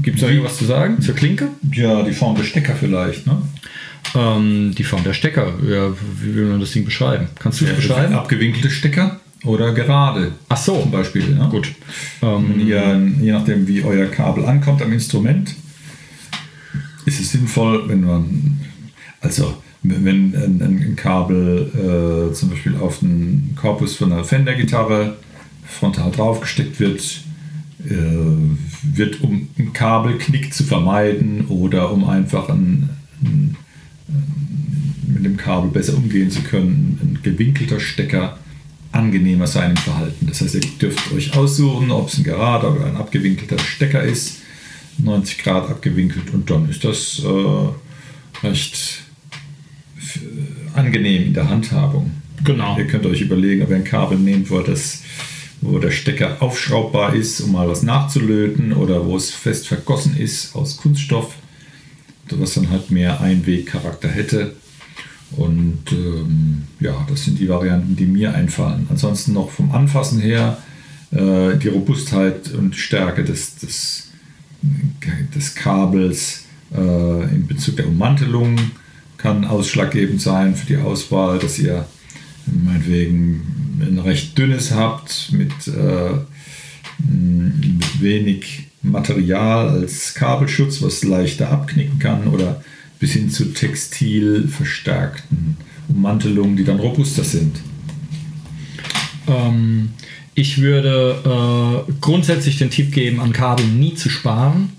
[0.00, 1.48] Gibt es da irgendwas zu sagen zur Klinke?
[1.72, 3.42] Ja, die Form des Stecker vielleicht, ne?
[4.14, 5.54] Ähm, die Form der Stecker.
[5.68, 7.28] Ja, wie will man das Ding beschreiben?
[7.38, 8.14] Kannst du es beschreiben?
[8.14, 10.32] Abgewinkelte Stecker oder gerade.
[10.48, 11.26] Ach so, Zum Beispiel.
[11.28, 11.48] Ne?
[11.50, 11.72] gut.
[12.22, 15.54] Ähm, ihr, je nachdem, wie euer Kabel ankommt am Instrument,
[17.08, 18.60] ist es sinnvoll, wenn man,
[19.20, 21.70] also wenn ein, ein Kabel
[22.30, 25.16] äh, zum Beispiel auf den Korpus von einer Fender-Gitarre
[25.66, 27.22] frontal draufgesteckt wird,
[27.84, 27.94] äh,
[28.82, 32.90] wird, um einen Kabelknick zu vermeiden oder um einfach ein,
[33.22, 33.56] ein,
[35.06, 38.38] mit dem Kabel besser umgehen zu können, ein gewinkelter Stecker
[38.92, 40.26] angenehmer sein im Verhalten.
[40.26, 44.37] Das heißt, ihr dürft euch aussuchen, ob es ein gerader oder ein abgewinkelter Stecker ist,
[44.98, 49.02] 90 Grad abgewinkelt und dann ist das äh, recht
[49.96, 50.20] f-
[50.74, 52.10] angenehm in der Handhabung.
[52.44, 52.76] Genau.
[52.78, 55.02] Ihr könnt euch überlegen, ob ihr ein Kabel nehmt, wo, das,
[55.60, 60.54] wo der Stecker aufschraubbar ist, um mal was nachzulöten oder wo es fest vergossen ist
[60.54, 61.34] aus Kunststoff,
[62.30, 64.54] was dann halt mehr Einwegcharakter hätte.
[65.32, 68.86] Und ähm, ja, das sind die Varianten, die mir einfallen.
[68.88, 70.58] Ansonsten noch vom Anfassen her
[71.10, 74.07] äh, die Robustheit und Stärke des, des,
[75.34, 76.44] des Kabels
[76.74, 78.56] äh, in Bezug der Ummantelung
[79.16, 81.86] kann ausschlaggebend sein für die Auswahl, dass ihr
[82.46, 86.14] meinetwegen ein recht dünnes habt mit, äh,
[86.98, 92.62] mit wenig Material als Kabelschutz, was leichter abknicken kann oder
[92.98, 95.56] bis hin zu textil verstärkten
[95.88, 97.56] Ummantelungen, die dann robuster sind.
[99.26, 99.90] Ähm,
[100.38, 104.72] ich würde äh, grundsätzlich den Tipp geben, an Kabeln nie zu sparen.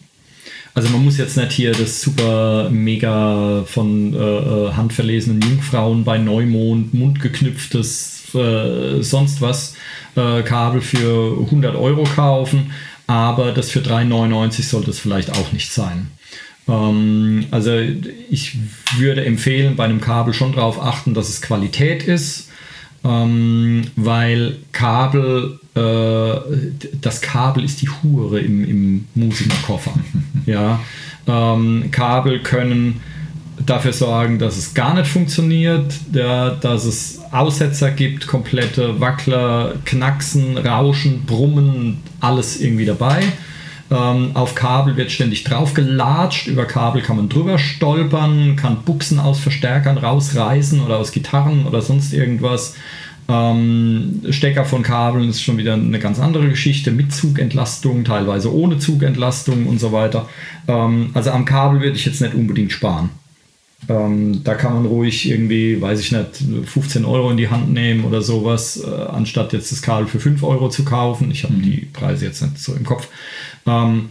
[0.73, 6.17] Also man muss jetzt nicht hier das super mega von äh, äh handverlesenen Jungfrauen bei
[6.17, 9.75] Neumond, mundgeknüpftes, äh, sonst was
[10.15, 12.71] äh, Kabel für 100 Euro kaufen,
[13.07, 16.07] aber das für 3,99 sollte es vielleicht auch nicht sein.
[16.69, 17.77] Ähm, also
[18.29, 18.55] ich
[18.97, 22.48] würde empfehlen, bei einem Kabel schon darauf achten, dass es Qualität ist,
[23.03, 29.93] ähm, weil Kabel, äh, das Kabel ist die Hure im, im Musikerkoffer.
[30.45, 30.79] ja,
[31.27, 33.01] ähm, Kabel können
[33.65, 40.57] dafür sorgen, dass es gar nicht funktioniert, ja, dass es Aussetzer gibt, komplette Wackler, Knacksen,
[40.57, 43.21] Rauschen, Brummen, alles irgendwie dabei.
[43.91, 46.47] Ähm, auf Kabel wird ständig draufgelatscht.
[46.47, 51.81] Über Kabel kann man drüber stolpern, kann Buchsen aus Verstärkern rausreißen oder aus Gitarren oder
[51.81, 52.75] sonst irgendwas.
[53.27, 58.79] Ähm, Stecker von Kabeln ist schon wieder eine ganz andere Geschichte mit Zugentlastung, teilweise ohne
[58.79, 60.27] Zugentlastung und so weiter.
[60.67, 63.09] Ähm, also am Kabel würde ich jetzt nicht unbedingt sparen.
[63.87, 68.03] Ähm, da kann man ruhig irgendwie, weiß ich nicht, 15 Euro in die Hand nehmen
[68.03, 71.31] oder sowas, äh, anstatt jetzt das Kabel für 5 Euro zu kaufen.
[71.31, 71.61] Ich habe mhm.
[71.61, 73.07] die Preise jetzt nicht so im Kopf.
[73.65, 74.09] Ähm,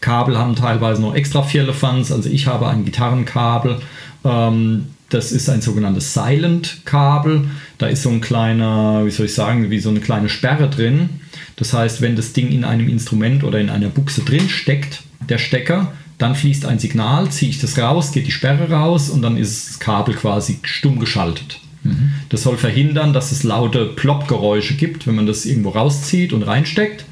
[0.00, 2.12] Kabel haben teilweise noch extra Vierlefanz.
[2.12, 3.80] Also ich habe ein Gitarrenkabel.
[4.24, 7.48] Ähm, das ist ein sogenanntes Silent-Kabel.
[7.78, 11.20] Da ist so ein kleiner, wie soll ich sagen, wie so eine kleine Sperre drin.
[11.56, 15.38] Das heißt, wenn das Ding in einem Instrument oder in einer Buchse drin steckt, der
[15.38, 19.36] Stecker, dann fließt ein Signal, ziehe ich das raus, geht die Sperre raus und dann
[19.36, 21.60] ist das Kabel quasi stumm geschaltet.
[21.82, 22.12] Mhm.
[22.28, 27.04] Das soll verhindern, dass es laute Plopp-Geräusche gibt, wenn man das irgendwo rauszieht und reinsteckt.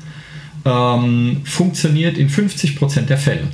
[0.64, 3.48] Ähm, funktioniert in 50% der Fälle.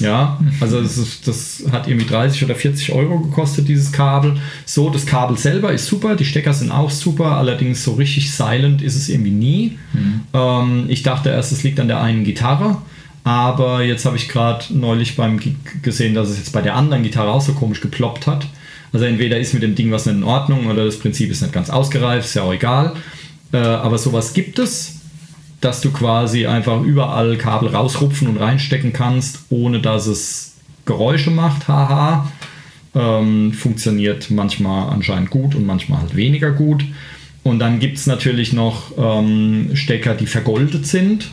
[0.00, 4.36] Ja, also das, ist, das, hat irgendwie 30 oder 40 Euro gekostet, dieses Kabel.
[4.64, 8.82] So, das Kabel selber ist super, die Stecker sind auch super, allerdings so richtig silent
[8.82, 9.78] ist es irgendwie nie.
[9.92, 10.20] Mhm.
[10.34, 12.82] Ähm, ich dachte erst, es liegt an der einen Gitarre.
[13.26, 17.02] Aber jetzt habe ich gerade neulich beim Gig gesehen, dass es jetzt bei der anderen
[17.02, 18.46] Gitarre auch so komisch geploppt hat.
[18.92, 21.52] Also entweder ist mit dem Ding was nicht in Ordnung oder das Prinzip ist nicht
[21.52, 22.92] ganz ausgereift, ist ja auch egal.
[23.52, 25.00] Äh, aber sowas gibt es,
[25.60, 31.66] dass du quasi einfach überall Kabel rausrupfen und reinstecken kannst, ohne dass es Geräusche macht.
[31.66, 32.30] Haha.
[32.94, 36.84] Ähm, funktioniert manchmal anscheinend gut und manchmal halt weniger gut.
[37.42, 41.28] Und dann gibt es natürlich noch ähm, Stecker, die vergoldet sind.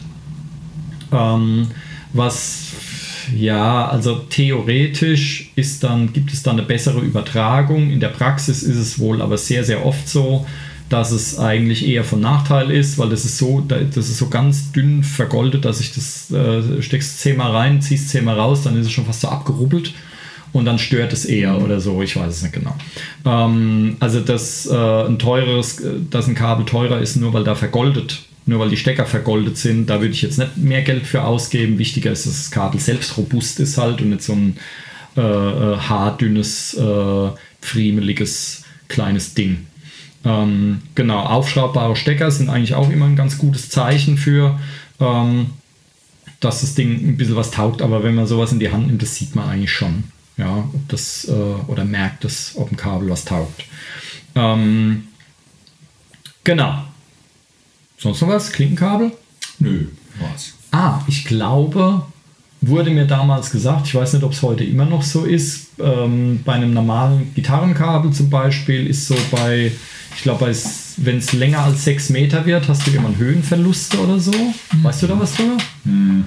[1.13, 1.67] Ähm,
[2.13, 2.73] was
[3.35, 7.89] ja, also theoretisch ist dann, gibt es dann eine bessere Übertragung.
[7.89, 10.45] In der Praxis ist es wohl aber sehr, sehr oft so,
[10.89, 14.71] dass es eigentlich eher von Nachteil ist, weil das ist so, das ist so ganz
[14.71, 18.91] dünn vergoldet, dass ich das äh, steckst zehnmal rein, ziehst zehnmal raus, dann ist es
[18.91, 19.93] schon fast so abgerubbelt
[20.51, 22.75] und dann stört es eher oder so, ich weiß es nicht genau.
[23.25, 28.23] Ähm, also dass äh, ein teures, dass ein Kabel teurer ist, nur weil da vergoldet
[28.45, 31.79] nur weil die Stecker vergoldet sind, da würde ich jetzt nicht mehr Geld für ausgeben.
[31.79, 34.57] Wichtiger ist, dass das Kabel selbst robust ist halt und nicht so ein
[35.15, 37.29] äh, äh, haardünnes, äh,
[37.61, 39.67] friemeliges, kleines Ding.
[40.25, 44.59] Ähm, genau, aufschraubbare Stecker sind eigentlich auch immer ein ganz gutes Zeichen für,
[44.99, 45.47] ähm,
[46.39, 49.01] dass das Ding ein bisschen was taugt, aber wenn man sowas in die Hand nimmt,
[49.01, 50.05] das sieht man eigentlich schon.
[50.35, 53.65] Ja, ob das äh, oder merkt es, ob ein Kabel was taugt.
[54.35, 55.03] Ähm,
[56.43, 56.83] genau,
[58.03, 58.51] Sonst noch was?
[58.51, 59.13] Klinkenkabel?
[59.59, 59.85] Nö,
[60.19, 60.55] was.
[60.71, 62.03] Ah, ich glaube,
[62.59, 66.41] wurde mir damals gesagt, ich weiß nicht, ob es heute immer noch so ist, ähm,
[66.43, 69.71] bei einem normalen Gitarrenkabel zum Beispiel ist so bei,
[70.17, 70.53] ich glaube,
[70.97, 74.33] wenn es länger als 6 Meter wird, hast du immer Höhenverluste oder so.
[74.33, 74.83] Mhm.
[74.83, 75.55] Weißt du da was drüber?
[75.85, 76.25] Mhm.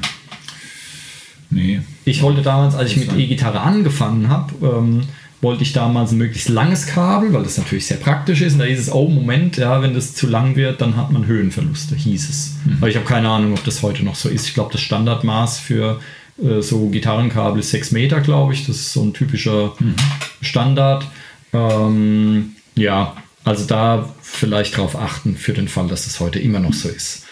[1.51, 1.83] Nee.
[2.07, 5.03] Ich wollte damals, als ich mit E-Gitarre angefangen habe, ähm,
[5.41, 8.55] wollte ich damals ein möglichst langes Kabel, weil das natürlich sehr praktisch ist.
[8.55, 11.27] Und da hieß es, oh Moment, ja, wenn das zu lang wird, dann hat man
[11.27, 12.55] Höhenverluste, hieß es.
[12.65, 12.79] Mhm.
[12.79, 14.47] Aber ich habe keine Ahnung, ob das heute noch so ist.
[14.47, 16.01] Ich glaube, das Standardmaß für
[16.43, 18.67] äh, so Gitarrenkabel ist 6 Meter, glaube ich.
[18.67, 19.95] Das ist so ein typischer mhm.
[20.41, 21.07] Standard.
[21.53, 26.75] Ähm, ja, also da vielleicht drauf achten für den Fall, dass das heute immer noch
[26.75, 27.25] so ist.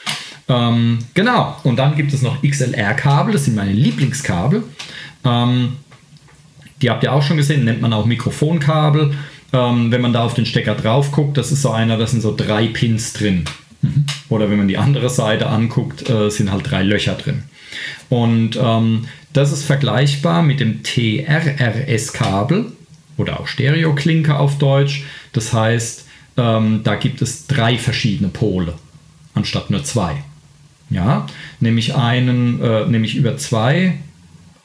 [0.46, 4.62] Ähm, genau, und dann gibt es noch XLR-Kabel, das sind meine Lieblingskabel.
[5.24, 5.76] Ähm,
[6.82, 9.14] die habt ihr auch schon gesehen, nennt man auch Mikrofonkabel.
[9.52, 12.20] ähm, wenn man da auf den Stecker drauf guckt, das ist so einer, da sind
[12.20, 13.44] so drei Pins drin.
[13.82, 14.04] Mhm.
[14.28, 17.44] Oder wenn man die andere Seite anguckt, äh, sind halt drei Löcher drin.
[18.08, 22.72] Und ähm, das ist vergleichbar mit dem TRRS-Kabel
[23.16, 25.04] oder auch Stereo-Klinke auf Deutsch.
[25.32, 26.06] Das heißt,
[26.36, 28.74] ähm, da gibt es drei verschiedene Pole
[29.34, 30.22] anstatt nur zwei.
[30.90, 31.26] Ja,
[31.60, 33.98] nämlich einen, äh, nämlich über zwei.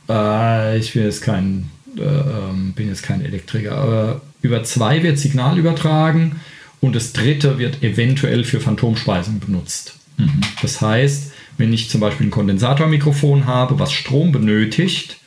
[0.08, 5.18] Äh, ich bin jetzt kein, äh, ähm, bin jetzt kein Elektriker, aber über zwei wird
[5.18, 6.40] Signal übertragen
[6.82, 9.96] und das dritte wird eventuell für Phantomspeisung benutzt.
[10.18, 10.42] Mhm.
[10.62, 15.18] Das heißt, wenn ich zum Beispiel ein Kondensatormikrofon habe, was Strom benötigt,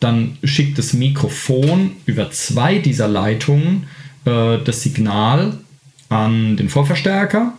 [0.00, 3.86] dann schickt das Mikrofon über zwei dieser Leitungen
[4.24, 5.58] äh, das Signal
[6.08, 7.56] an den Vorverstärker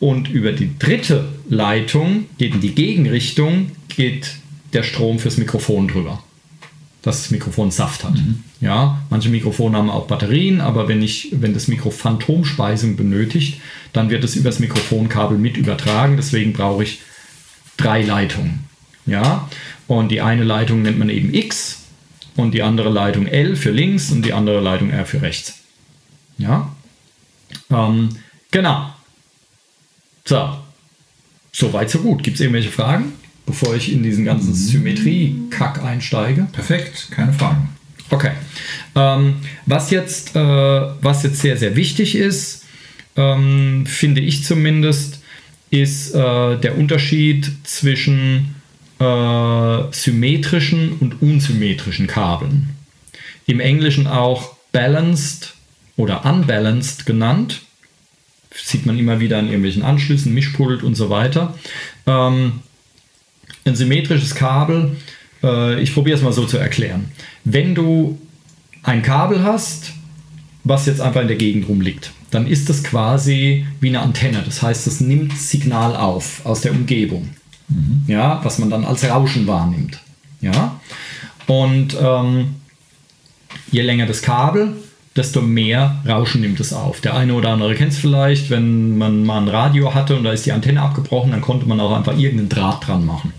[0.00, 4.36] und über die dritte Leitung geht in die Gegenrichtung, geht
[4.72, 6.22] der Strom fürs Mikrofon drüber.
[7.02, 8.14] Dass das Mikrofon Saft hat.
[8.14, 8.42] Mhm.
[8.60, 13.60] Ja, manche Mikrofone haben auch Batterien, aber wenn, ich, wenn das Mikro Phantomspeisung benötigt,
[13.92, 16.16] dann wird es über das Mikrofonkabel mit übertragen.
[16.16, 17.00] Deswegen brauche ich
[17.76, 18.64] drei Leitungen.
[19.06, 19.48] Ja,
[19.86, 21.84] und die eine Leitung nennt man eben X
[22.36, 25.54] und die andere Leitung L für links und die andere Leitung R für rechts.
[26.36, 26.74] Ja,
[27.70, 28.10] ähm,
[28.50, 28.92] genau.
[30.24, 30.58] So,
[31.52, 32.22] so weit, so gut.
[32.22, 33.14] Gibt es irgendwelche Fragen,
[33.48, 34.54] bevor ich in diesen ganzen mhm.
[34.54, 36.46] Symmetrie-Kack einsteige?
[36.52, 37.70] Perfekt, keine Fragen.
[38.10, 38.32] Okay.
[38.94, 42.64] Ähm, was, jetzt, äh, was jetzt sehr, sehr wichtig ist,
[43.16, 45.20] ähm, finde ich zumindest,
[45.70, 48.54] ist äh, der Unterschied zwischen
[49.00, 52.70] äh, symmetrischen und unsymmetrischen Kabeln.
[53.46, 55.54] Im Englischen auch balanced
[55.96, 57.62] oder unbalanced genannt
[58.54, 61.54] sieht man immer wieder an irgendwelchen Anschlüssen, Mischpult und so weiter.
[62.06, 62.60] Ähm,
[63.64, 64.96] ein symmetrisches Kabel,
[65.42, 67.10] äh, ich probiere es mal so zu erklären.
[67.44, 68.18] Wenn du
[68.82, 69.92] ein Kabel hast,
[70.64, 74.42] was jetzt einfach in der Gegend rumliegt, dann ist das quasi wie eine Antenne.
[74.44, 77.30] Das heißt, es nimmt Signal auf aus der Umgebung.
[77.68, 78.02] Mhm.
[78.06, 80.00] Ja, was man dann als Rauschen wahrnimmt.
[80.40, 80.80] Ja.
[81.46, 82.56] Und ähm,
[83.70, 84.76] je länger das Kabel,
[85.18, 87.00] desto mehr Rauschen nimmt es auf.
[87.00, 90.32] Der eine oder andere kennt es vielleicht, wenn man mal ein Radio hatte und da
[90.32, 93.32] ist die Antenne abgebrochen, dann konnte man auch einfach irgendeinen Draht dran machen.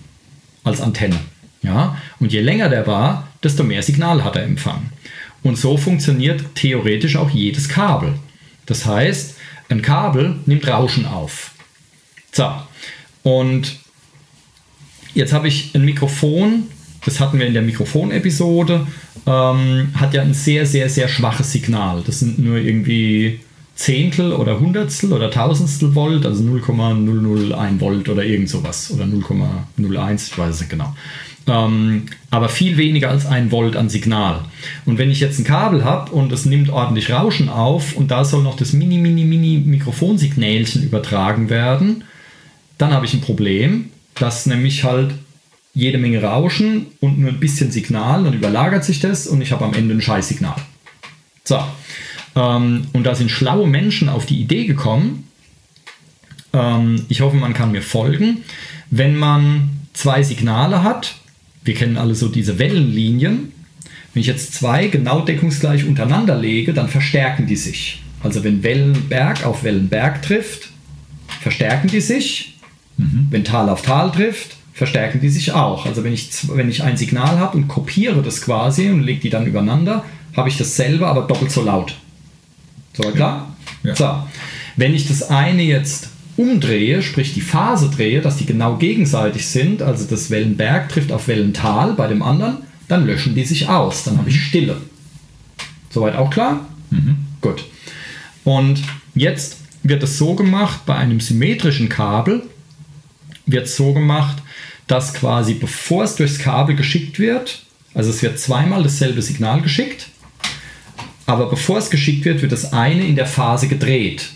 [0.65, 1.19] Als Antenne.
[1.61, 1.97] Ja?
[2.19, 4.91] Und je länger der war, desto mehr Signal hat er empfangen.
[5.41, 8.15] Und so funktioniert theoretisch auch jedes Kabel.
[8.65, 9.37] Das heißt,
[9.69, 11.51] ein Kabel nimmt Rauschen auf.
[12.33, 12.51] So,
[13.23, 13.77] und
[15.13, 16.63] jetzt habe ich ein Mikrofon,
[17.09, 18.85] das hatten wir in der Mikrofonepisode,
[19.25, 22.03] ähm, hat ja ein sehr, sehr, sehr schwaches Signal.
[22.05, 23.39] Das sind nur irgendwie
[23.73, 30.37] Zehntel oder Hundertstel oder Tausendstel Volt, also 0,001 Volt oder irgend sowas oder 0,01, ich
[30.37, 30.95] weiß es nicht genau.
[31.47, 34.41] Ähm, aber viel weniger als ein Volt an Signal.
[34.85, 38.23] Und wenn ich jetzt ein Kabel habe und es nimmt ordentlich Rauschen auf und da
[38.23, 42.03] soll noch das mini, mini, mini Mikrofonsignälchen übertragen werden,
[42.77, 45.15] dann habe ich ein Problem, dass nämlich halt
[45.79, 49.65] jede Menge Rauschen und nur ein bisschen Signal, dann überlagert sich das und ich habe
[49.65, 50.55] am Ende ein Scheißsignal.
[51.43, 51.59] So.
[52.35, 55.27] Ähm, und da sind schlaue Menschen auf die Idee gekommen.
[56.53, 58.43] Ähm, ich hoffe, man kann mir folgen.
[58.91, 61.15] Wenn man zwei Signale hat,
[61.63, 63.51] wir kennen alle so diese Wellenlinien.
[64.13, 68.01] Wenn ich jetzt zwei genau deckungsgleich untereinander lege, dann verstärken die sich.
[68.21, 70.69] Also wenn Wellenberg auf Wellenberg trifft,
[71.41, 72.57] verstärken die sich.
[72.97, 73.27] Mhm.
[73.29, 75.85] Wenn Tal auf Tal trifft, verstärken die sich auch.
[75.85, 79.29] Also wenn ich, wenn ich ein Signal habe und kopiere das quasi und lege die
[79.29, 80.05] dann übereinander,
[80.37, 81.97] habe ich dasselbe, aber doppelt so laut.
[82.93, 83.53] So, klar?
[83.83, 83.93] Ja.
[83.93, 84.23] So.
[84.77, 89.81] Wenn ich das eine jetzt umdrehe, sprich die Phase drehe, dass die genau gegenseitig sind,
[89.81, 94.05] also das Wellenberg trifft auf Wellental bei dem anderen, dann löschen die sich aus.
[94.05, 94.77] Dann habe ich Stille.
[95.89, 96.65] Soweit auch klar?
[96.89, 97.17] Mhm.
[97.41, 97.65] Gut.
[98.45, 98.81] Und
[99.13, 102.43] jetzt wird es so gemacht, bei einem symmetrischen Kabel
[103.45, 104.37] wird es so gemacht,
[104.89, 107.61] dass quasi bevor es durchs Kabel geschickt wird,
[107.93, 110.07] also es wird zweimal dasselbe Signal geschickt,
[111.27, 114.31] aber bevor es geschickt wird, wird das eine in der Phase gedreht.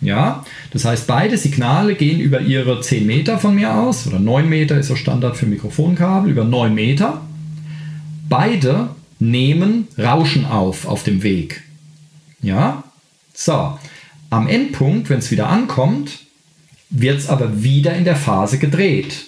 [0.00, 4.48] Ja, das heißt, beide Signale gehen über ihre 10 Meter von mir aus, oder 9
[4.48, 7.20] Meter ist so Standard für Mikrofonkabel, über 9 Meter.
[8.28, 8.88] Beide
[9.20, 11.62] nehmen Rauschen auf auf dem Weg.
[12.42, 12.82] Ja,
[13.32, 13.78] so.
[14.28, 16.18] Am Endpunkt, wenn es wieder ankommt,
[16.90, 19.26] wird es aber wieder in der Phase gedreht.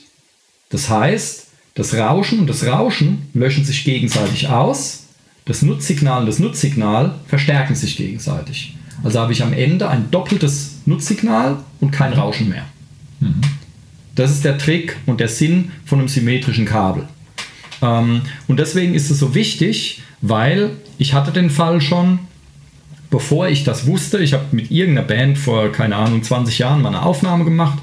[0.74, 5.04] Das heißt, das Rauschen und das Rauschen löschen sich gegenseitig aus.
[5.44, 8.74] Das Nutzsignal und das Nutzsignal verstärken sich gegenseitig.
[9.04, 12.64] Also habe ich am Ende ein doppeltes Nutzsignal und kein Rauschen mehr.
[13.20, 13.40] Mhm.
[14.16, 17.06] Das ist der Trick und der Sinn von einem symmetrischen Kabel.
[17.80, 22.18] Ähm, und deswegen ist es so wichtig, weil ich hatte den Fall schon,
[23.10, 26.88] bevor ich das wusste, ich habe mit irgendeiner Band vor, keine Ahnung, 20 Jahren mal
[26.88, 27.78] eine Aufnahme gemacht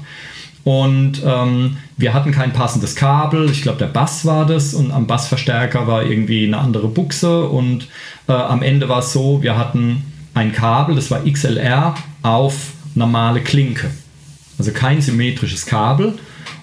[0.64, 3.50] und ähm, wir hatten kein passendes Kabel.
[3.50, 7.48] Ich glaube, der Bass war das und am Bassverstärker war irgendwie eine andere Buchse.
[7.48, 7.88] Und
[8.28, 13.40] äh, am Ende war es so, wir hatten ein Kabel, das war XLR, auf normale
[13.40, 13.90] Klinke.
[14.58, 16.14] Also kein symmetrisches Kabel.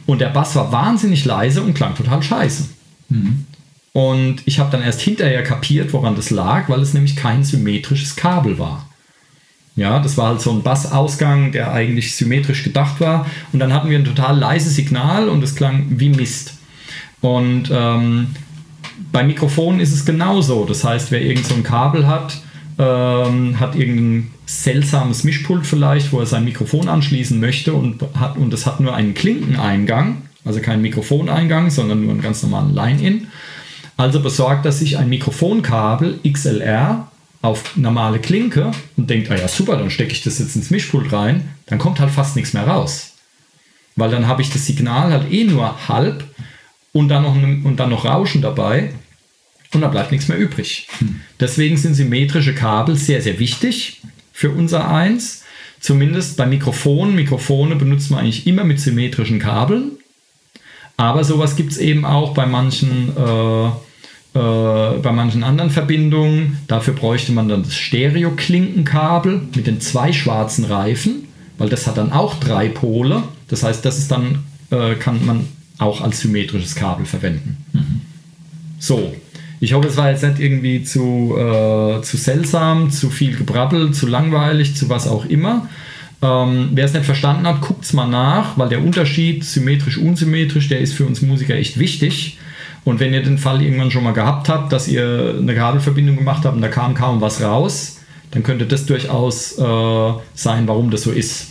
[0.05, 2.69] Und der Bass war wahnsinnig leise und klang total scheiße.
[3.09, 3.45] Mhm.
[3.91, 8.15] Und ich habe dann erst hinterher kapiert, woran das lag, weil es nämlich kein symmetrisches
[8.15, 8.88] Kabel war.
[9.79, 13.25] Ja, das war halt so ein Bassausgang, der eigentlich symmetrisch gedacht war.
[13.53, 16.55] Und dann hatten wir ein total leises Signal und es klang wie Mist.
[17.21, 18.27] Und ähm,
[19.13, 20.65] bei Mikrofonen ist es genauso.
[20.65, 22.41] Das heißt, wer irgend so ein Kabel hat,
[22.77, 28.53] ähm, hat irgendein seltsames Mischpult vielleicht, wo er sein Mikrofon anschließen möchte und hat und
[28.53, 33.27] es hat nur einen Klinkeneingang, also keinen Mikrofoneingang, sondern nur einen ganz normalen Line-In.
[33.95, 37.07] Also besorgt er sich ein Mikrofonkabel XLR
[37.41, 41.11] auf normale Klinke und denkt, ah ja super, dann stecke ich das jetzt ins Mischpult
[41.13, 43.13] rein, dann kommt halt fast nichts mehr raus.
[43.95, 46.23] Weil dann habe ich das Signal halt eh nur halb
[46.91, 48.93] und dann noch, und dann noch Rauschen dabei
[49.73, 50.87] und da bleibt nichts mehr übrig.
[50.99, 51.21] Hm.
[51.39, 54.01] Deswegen sind symmetrische Kabel sehr, sehr wichtig
[54.33, 55.43] für unser Eins.
[55.79, 57.15] Zumindest bei Mikrofonen.
[57.15, 59.91] Mikrofone benutzt man eigentlich immer mit symmetrischen Kabeln.
[60.97, 63.69] Aber sowas gibt es eben auch bei manchen äh,
[64.33, 66.57] äh, bei manchen anderen Verbindungen.
[66.67, 72.11] Dafür bräuchte man dann das Stereo-Klinkenkabel mit den zwei schwarzen Reifen, weil das hat dann
[72.11, 73.23] auch drei Pole.
[73.47, 75.45] Das heißt, das ist dann, äh, kann man
[75.79, 77.57] auch als symmetrisches Kabel verwenden.
[77.73, 78.01] Mhm.
[78.77, 79.13] So,
[79.59, 84.07] ich hoffe, es war jetzt nicht irgendwie zu, äh, zu seltsam, zu viel gebrabbelt, zu
[84.07, 85.67] langweilig, zu was auch immer.
[86.21, 90.79] Ähm, Wer es nicht verstanden hat, guckt es mal nach, weil der Unterschied symmetrisch-unsymmetrisch, der
[90.79, 92.37] ist für uns Musiker echt wichtig.
[92.85, 96.45] Und wenn ihr den Fall irgendwann schon mal gehabt habt, dass ihr eine Kabelverbindung gemacht
[96.45, 97.99] habt und da kam kaum was raus,
[98.31, 101.47] dann könnte das durchaus äh, sein, warum das so ist.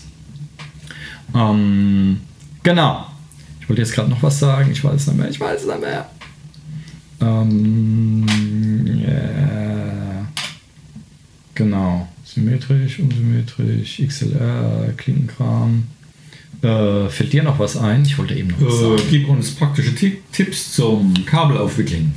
[1.35, 2.21] Ähm,
[2.62, 3.07] genau.
[3.61, 5.67] Ich wollte jetzt gerade noch was sagen, ich weiß es nicht mehr, ich weiß es
[5.67, 6.09] nicht mehr.
[7.21, 8.27] Ähm,
[9.07, 10.27] yeah.
[11.55, 12.09] Genau.
[12.25, 15.88] Symmetrisch, unsymmetrisch, XLR, Klinkenkram.
[16.62, 18.03] Äh, fällt dir noch was ein?
[18.05, 19.03] Ich wollte eben noch was äh, sagen.
[19.11, 22.14] Gib uns praktische Tipps zum Kabelaufwickeln.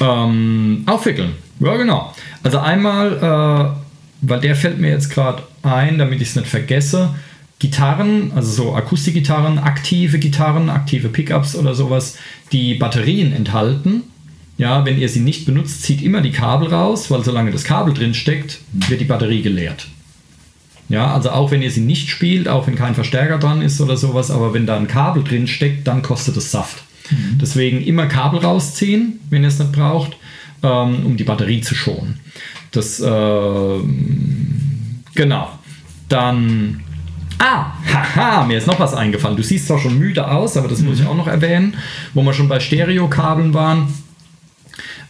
[0.00, 2.14] Ähm, aufwickeln, ja genau.
[2.42, 3.16] Also einmal,
[3.72, 7.14] äh, weil der fällt mir jetzt gerade ein, damit ich es nicht vergesse.
[7.58, 12.16] Gitarren, also so Akustikgitarren, aktive Gitarren, aktive Pickups oder sowas,
[12.52, 14.02] die Batterien enthalten.
[14.56, 17.94] Ja, wenn ihr sie nicht benutzt, zieht immer die Kabel raus, weil solange das Kabel
[17.94, 19.88] drin steckt, wird die Batterie geleert.
[20.90, 23.96] Ja, also auch wenn ihr sie nicht spielt, auch wenn kein Verstärker dran ist oder
[23.96, 26.82] sowas, aber wenn da ein Kabel drin steckt, dann kostet es Saft.
[27.10, 27.38] Mhm.
[27.40, 30.16] Deswegen immer Kabel rausziehen, wenn ihr es nicht braucht,
[30.64, 32.18] ähm, um die Batterie zu schonen.
[32.72, 33.78] Das, äh,
[35.14, 35.48] genau.
[36.08, 36.82] Dann
[37.38, 37.72] Ah,
[38.14, 39.36] haha, mir ist noch was eingefallen.
[39.36, 40.88] Du siehst zwar schon müde aus, aber das mhm.
[40.88, 41.76] muss ich auch noch erwähnen,
[42.14, 43.94] wo wir schon bei Stereokabeln waren.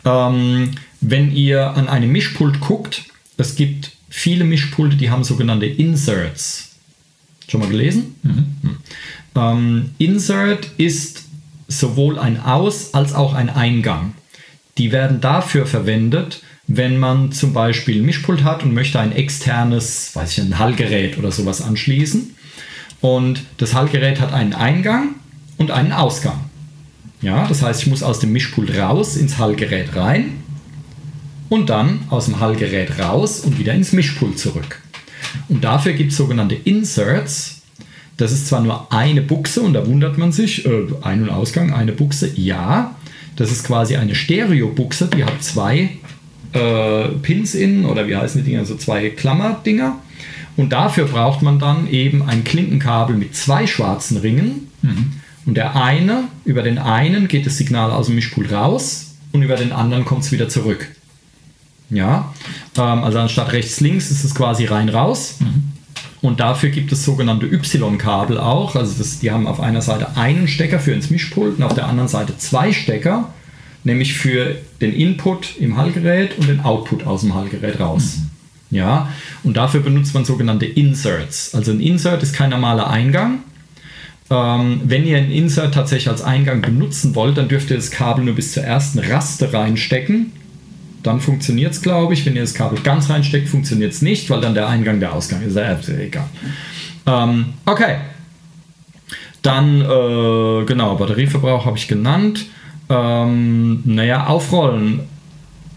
[0.05, 3.05] Ähm, wenn ihr an einem Mischpult guckt,
[3.39, 6.73] es gibt viele Mischpulte, die haben sogenannte Inserts.
[7.49, 8.17] Schon mal gelesen?
[8.23, 8.45] Mhm.
[8.63, 8.77] Hm.
[9.37, 11.25] Ähm, Insert ist
[11.69, 14.13] sowohl ein Aus- als auch ein Eingang.
[14.77, 20.15] Die werden dafür verwendet, wenn man zum Beispiel ein Mischpult hat und möchte ein externes,
[20.15, 22.35] weiß ich, ein Hallgerät oder sowas anschließen.
[23.01, 25.15] Und das Hallgerät hat einen Eingang
[25.57, 26.45] und einen Ausgang.
[27.23, 30.40] Ja, das heißt, ich muss aus dem Mischpult raus ins Hallgerät rein
[31.51, 34.81] und dann aus dem Hallgerät raus und wieder ins Mischpult zurück.
[35.49, 37.61] Und dafür gibt es sogenannte Inserts.
[38.17, 41.75] Das ist zwar nur eine Buchse und da wundert man sich, äh, Ein- und Ausgang,
[41.75, 42.95] eine Buchse, ja.
[43.37, 45.91] Das ist quasi eine Stereo-Buchse, die hat zwei
[46.53, 49.99] äh, Pins innen oder wie heißen die Dinger, so zwei Klammerdinger.
[50.57, 54.69] Und dafür braucht man dann eben ein Klinkenkabel mit zwei schwarzen Ringen.
[54.83, 55.13] Mhm.
[55.47, 59.57] Und der eine, über den einen geht das Signal aus dem Mischpult raus und über
[59.57, 60.89] den anderen kommt es wieder zurück.
[61.91, 62.33] Ja,
[62.79, 65.37] ähm, also anstatt rechts-links ist es quasi rein raus.
[65.41, 65.73] Mhm.
[66.23, 68.77] Und dafür gibt es sogenannte Y-Kabel auch.
[68.77, 71.87] Also das, die haben auf einer Seite einen Stecker für ins Mischpult und auf der
[71.87, 73.29] anderen Seite zwei Stecker,
[73.85, 78.19] nämlich für den Input im Hallgerät und den Output aus dem Hallgerät raus.
[78.19, 78.31] Mhm.
[78.73, 79.09] Ja,
[79.43, 81.55] und dafür benutzt man sogenannte Inserts.
[81.57, 83.41] Also ein Insert ist kein normaler Eingang.
[84.31, 88.25] Ähm, wenn ihr ein Insert tatsächlich als Eingang benutzen wollt, dann dürft ihr das Kabel
[88.25, 90.31] nur bis zur ersten Raste reinstecken
[91.03, 92.25] dann funktioniert es, glaube ich.
[92.27, 95.43] Wenn ihr das Kabel ganz reinsteckt, funktioniert es nicht, weil dann der Eingang der Ausgang
[95.43, 95.57] ist.
[95.57, 96.29] Äh, egal.
[97.07, 97.97] Ähm, okay.
[99.43, 102.47] Dann, äh, genau, Batterieverbrauch habe ich genannt.
[102.89, 105.01] Ähm, naja, aufrollen.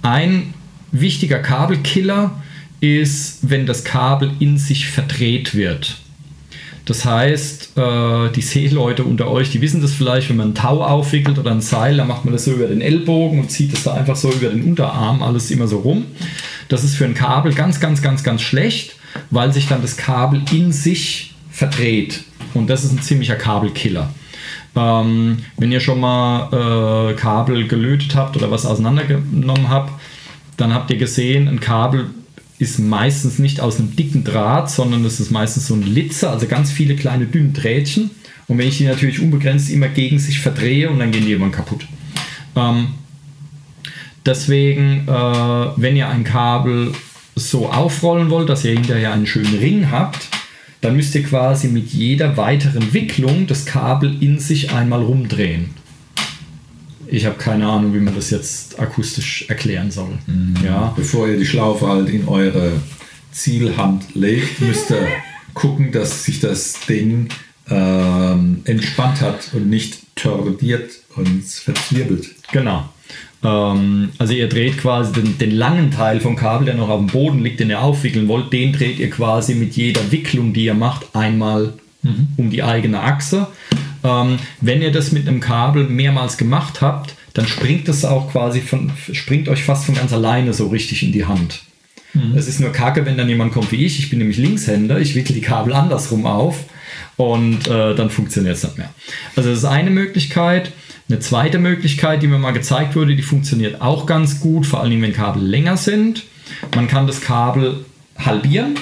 [0.01, 0.53] Ein
[0.91, 2.32] wichtiger Kabelkiller
[2.82, 6.03] ist, wenn das Kabel in sich verdreht wird.
[6.86, 10.84] Das heißt, äh, die Seeleute unter euch, die wissen das vielleicht, wenn man ein Tau
[10.84, 13.84] aufwickelt oder ein Seil, dann macht man das so über den Ellbogen und zieht das
[13.84, 16.05] da einfach so über den Unterarm alles immer so rum.
[16.67, 18.97] Das ist für ein Kabel ganz, ganz, ganz, ganz schlecht,
[19.29, 22.23] weil sich dann das Kabel in sich verdreht.
[22.53, 24.09] Und das ist ein ziemlicher Kabelkiller.
[24.75, 29.93] Ähm, wenn ihr schon mal äh, Kabel gelötet habt oder was auseinandergenommen habt,
[30.57, 32.09] dann habt ihr gesehen, ein Kabel
[32.64, 36.47] ist meistens nicht aus einem dicken Draht, sondern es ist meistens so ein Litzer, also
[36.47, 38.09] ganz viele kleine dünne Drähtchen.
[38.47, 41.51] Und wenn ich die natürlich unbegrenzt immer gegen sich verdrehe und dann gehen die irgendwann
[41.51, 41.86] kaputt.
[42.55, 42.88] Ähm,
[44.26, 46.93] deswegen, äh, wenn ihr ein Kabel
[47.36, 50.28] so aufrollen wollt, dass ihr hinterher einen schönen Ring habt,
[50.82, 55.70] dann müsst ihr quasi mit jeder weiteren Wicklung das Kabel in sich einmal rumdrehen.
[57.14, 60.18] Ich habe keine Ahnung, wie man das jetzt akustisch erklären soll.
[60.26, 60.55] Mhm.
[60.66, 60.93] Ja.
[60.95, 62.72] Bevor ihr die Schlaufe halt in eure
[63.32, 65.07] Zielhand legt, müsst ihr
[65.53, 67.30] gucken, dass sich das Ding
[67.70, 72.32] ähm, entspannt hat und nicht tordiert und verzwirbelt.
[72.51, 72.89] Genau.
[73.43, 77.07] Ähm, also ihr dreht quasi den, den, langen Teil vom Kabel, der noch auf dem
[77.07, 80.74] Boden liegt, den ihr aufwickeln wollt, den dreht ihr quasi mit jeder Wicklung, die ihr
[80.74, 82.30] macht, einmal mhm.
[82.38, 83.49] um die eigene Achse.
[84.04, 88.62] Ähm, wenn ihr das mit einem Kabel mehrmals gemacht habt, dann springt es auch quasi
[88.62, 91.64] von, springt euch fast von ganz alleine so richtig in die Hand.
[92.14, 92.36] Mhm.
[92.36, 95.16] Es ist nur kacke, wenn dann jemand kommt wie ich, ich bin nämlich Linkshänder, ich
[95.16, 96.66] wickel die Kabel andersrum auf
[97.18, 98.89] und äh, dann funktioniert es nicht mehr.
[99.36, 100.72] Also das ist eine Möglichkeit.
[101.10, 105.01] Eine zweite Möglichkeit, die mir mal gezeigt wurde, die funktioniert auch ganz gut, vor allem
[105.01, 106.24] wenn Kabel länger sind.
[106.76, 107.84] Man kann das Kabel
[108.18, 108.76] halbieren,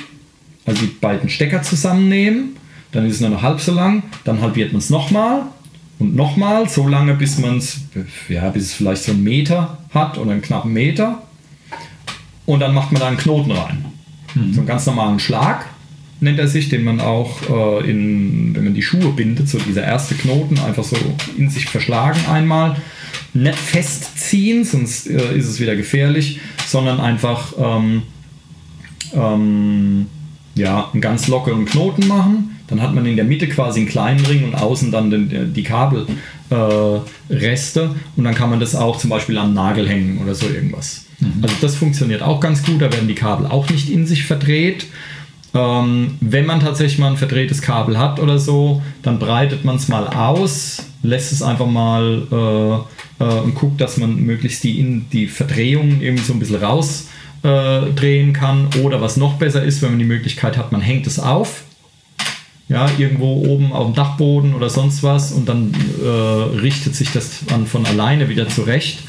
[0.66, 2.58] also die beiden Stecker zusammennehmen
[2.92, 5.44] dann ist es nur noch halb so lang, dann halbiert man es nochmal
[6.00, 7.82] und nochmal, so lange, bis man es,
[8.28, 11.22] ja, bis es vielleicht so einen Meter hat oder einen knappen Meter.
[12.46, 13.86] Und dann macht man da einen Knoten rein.
[14.34, 14.54] Mhm.
[14.54, 15.68] So einen ganz normalen Schlag
[16.20, 19.84] nennt er sich, den man auch äh, in, wenn man die Schuhe bindet, so dieser
[19.84, 20.96] erste Knoten einfach so
[21.38, 22.76] in sich verschlagen einmal.
[23.34, 28.04] Nicht festziehen, sonst äh, ist es wieder gefährlich, sondern einfach ähm,
[29.14, 30.08] ähm,
[30.56, 34.26] ja, einen ganz lockeren Knoten machen dann hat man in der Mitte quasi einen kleinen
[34.26, 39.10] Ring und außen dann den, die Kabelreste äh, und dann kann man das auch zum
[39.10, 41.04] Beispiel am Nagel hängen oder so irgendwas.
[41.20, 41.44] Mhm.
[41.44, 44.86] Also das funktioniert auch ganz gut, da werden die Kabel auch nicht in sich verdreht.
[45.54, 49.90] Ähm, wenn man tatsächlich mal ein verdrehtes Kabel hat oder so, dann breitet man es
[49.90, 52.76] mal aus, lässt es einfach mal äh,
[53.22, 58.30] äh, und guckt, dass man möglichst die, in, die Verdrehung irgendwie so ein bisschen rausdrehen
[58.30, 58.70] äh, kann.
[58.82, 61.66] Oder was noch besser ist, wenn man die Möglichkeit hat, man hängt es auf
[62.72, 67.46] ja, irgendwo oben auf dem Dachboden oder sonst was und dann äh, richtet sich das
[67.48, 69.00] dann von alleine wieder zurecht.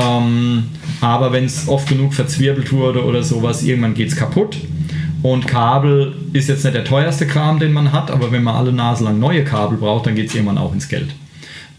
[0.00, 0.68] Ähm,
[1.00, 4.56] aber wenn es oft genug verzwirbelt wurde oder sowas, irgendwann geht es kaputt.
[5.20, 8.72] Und Kabel ist jetzt nicht der teuerste Kram, den man hat, aber wenn man alle
[8.72, 11.08] Nase lang neue Kabel braucht, dann geht es irgendwann auch ins Geld.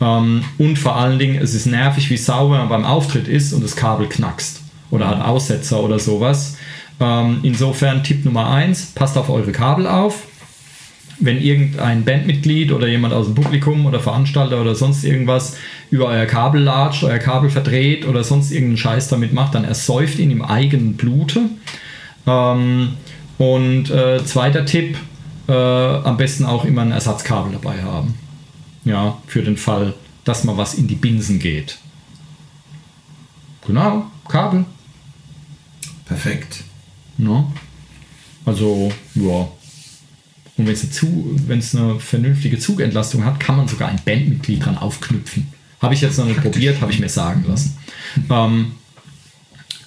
[0.01, 3.53] Ähm, und vor allen Dingen, es ist nervig wie Sau, wenn man beim Auftritt ist
[3.53, 4.61] und das Kabel knackst
[4.91, 6.57] oder hat Aussetzer oder sowas.
[6.99, 10.23] Ähm, insofern Tipp Nummer 1, passt auf eure Kabel auf
[11.19, 15.57] wenn irgendein Bandmitglied oder jemand aus dem Publikum oder Veranstalter oder sonst irgendwas
[15.91, 20.19] über euer Kabel latscht, euer Kabel verdreht oder sonst irgendeinen Scheiß damit macht, dann ersäuft
[20.19, 21.49] ihn im eigenen Blute.
[22.25, 22.93] Ähm,
[23.37, 24.97] und äh, zweiter Tipp,
[25.47, 28.15] äh, am besten auch immer ein Ersatzkabel dabei haben.
[28.85, 29.93] Ja, für den Fall,
[30.23, 31.77] dass mal was in die Binsen geht.
[33.65, 34.65] Genau, Kabel.
[36.05, 36.63] Perfekt.
[37.17, 37.51] No?
[38.45, 39.47] Also, ja,
[40.57, 45.47] und wenn es eine, eine vernünftige Zugentlastung hat, kann man sogar ein Bandmitglied dran aufknüpfen.
[45.81, 47.77] Habe ich jetzt noch nicht probiert, habe ich mir sagen lassen.
[48.29, 48.73] Ähm,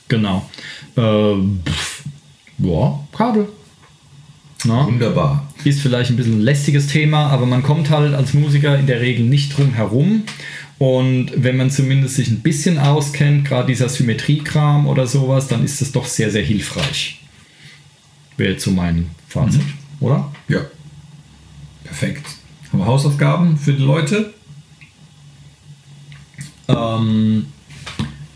[0.08, 0.48] genau.
[0.96, 2.04] Äh, pff,
[2.58, 3.48] ja, Kabel.
[4.64, 4.86] Na?
[4.86, 5.52] Wunderbar.
[5.62, 9.00] Ist vielleicht ein bisschen ein lästiges Thema, aber man kommt halt als Musiker in der
[9.00, 10.24] Regel nicht drum herum.
[10.78, 15.80] Und wenn man zumindest sich ein bisschen auskennt, gerade dieser Symmetriekram oder sowas, dann ist
[15.80, 17.20] das doch sehr, sehr hilfreich.
[18.36, 19.62] Wäre jetzt so mein Fazit.
[19.62, 20.30] Mhm oder?
[20.48, 20.60] Ja.
[21.84, 22.26] Perfekt.
[22.72, 24.34] Haben wir Hausaufgaben für die Leute?
[26.68, 27.46] Ähm,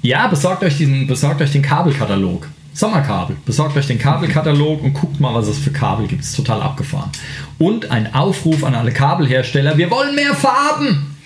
[0.02, 2.48] ja, besorgt euch, diesen, besorgt euch den Kabelkatalog.
[2.72, 3.36] Sommerkabel.
[3.44, 6.22] Besorgt euch den Kabelkatalog und guckt mal, was es für Kabel gibt.
[6.22, 7.10] Ist total abgefahren.
[7.58, 11.16] Und ein Aufruf an alle Kabelhersteller: Wir wollen mehr Farben!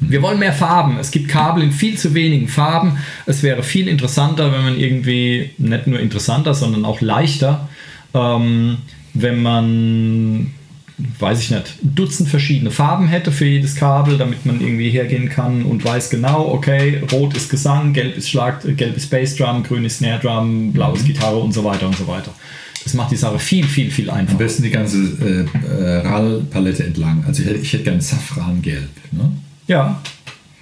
[0.00, 0.98] Wir wollen mehr Farben.
[0.98, 2.98] Es gibt Kabel in viel zu wenigen Farben.
[3.24, 7.68] Es wäre viel interessanter, wenn man irgendwie, nicht nur interessanter, sondern auch leichter
[8.16, 8.78] ähm,
[9.14, 10.52] wenn man
[11.18, 15.64] weiß ich nicht, Dutzend verschiedene Farben hätte für jedes Kabel, damit man irgendwie hergehen kann
[15.64, 19.84] und weiß genau, okay, rot ist Gesang, gelb ist Schlag, äh, gelb ist Bassdrum, grün
[19.84, 22.32] ist Snare Drum, blau ist Gitarre und so weiter und so weiter.
[22.82, 24.38] Das macht die Sache viel, viel, viel Am einfacher.
[24.38, 27.24] besten die ganze äh, äh, RAL-Palette entlang.
[27.26, 28.88] Also ich hätte, ich hätte gerne Safrangelb.
[29.10, 29.32] Ne?
[29.66, 30.00] Ja,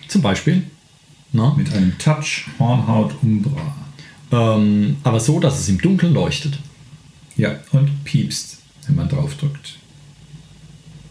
[0.08, 0.62] zum Beispiel.
[1.32, 1.54] Na?
[1.54, 3.74] Mit einem Touch Hornhaut Umbra.
[4.32, 6.58] Ähm, aber so, dass es im Dunkeln leuchtet.
[7.36, 9.76] Ja, und piepst, wenn man draufdrückt.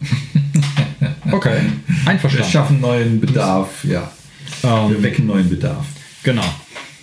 [1.32, 2.50] Okay, Wir einverstanden.
[2.50, 4.10] schaffen neuen Bedarf, ja.
[4.62, 5.86] Ähm, Wir wecken neuen Bedarf.
[6.22, 6.44] Genau.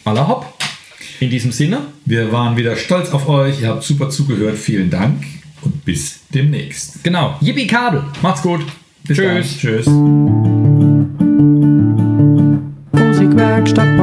[0.05, 0.53] Aller hopp.
[1.19, 3.61] In diesem Sinne, Wir waren wieder stolz auf euch.
[3.61, 4.57] Ihr habt super zugehört.
[4.57, 5.24] Vielen Dank
[5.63, 7.03] und bis demnächst.
[7.03, 7.36] genau.
[7.41, 8.03] Yippie Kabel.
[8.22, 8.61] Macht's gut.
[9.03, 9.49] Bis Tschüss.
[9.49, 9.59] Dann.
[9.59, 9.88] Tschüss.
[12.93, 13.97] Musikwerkstatt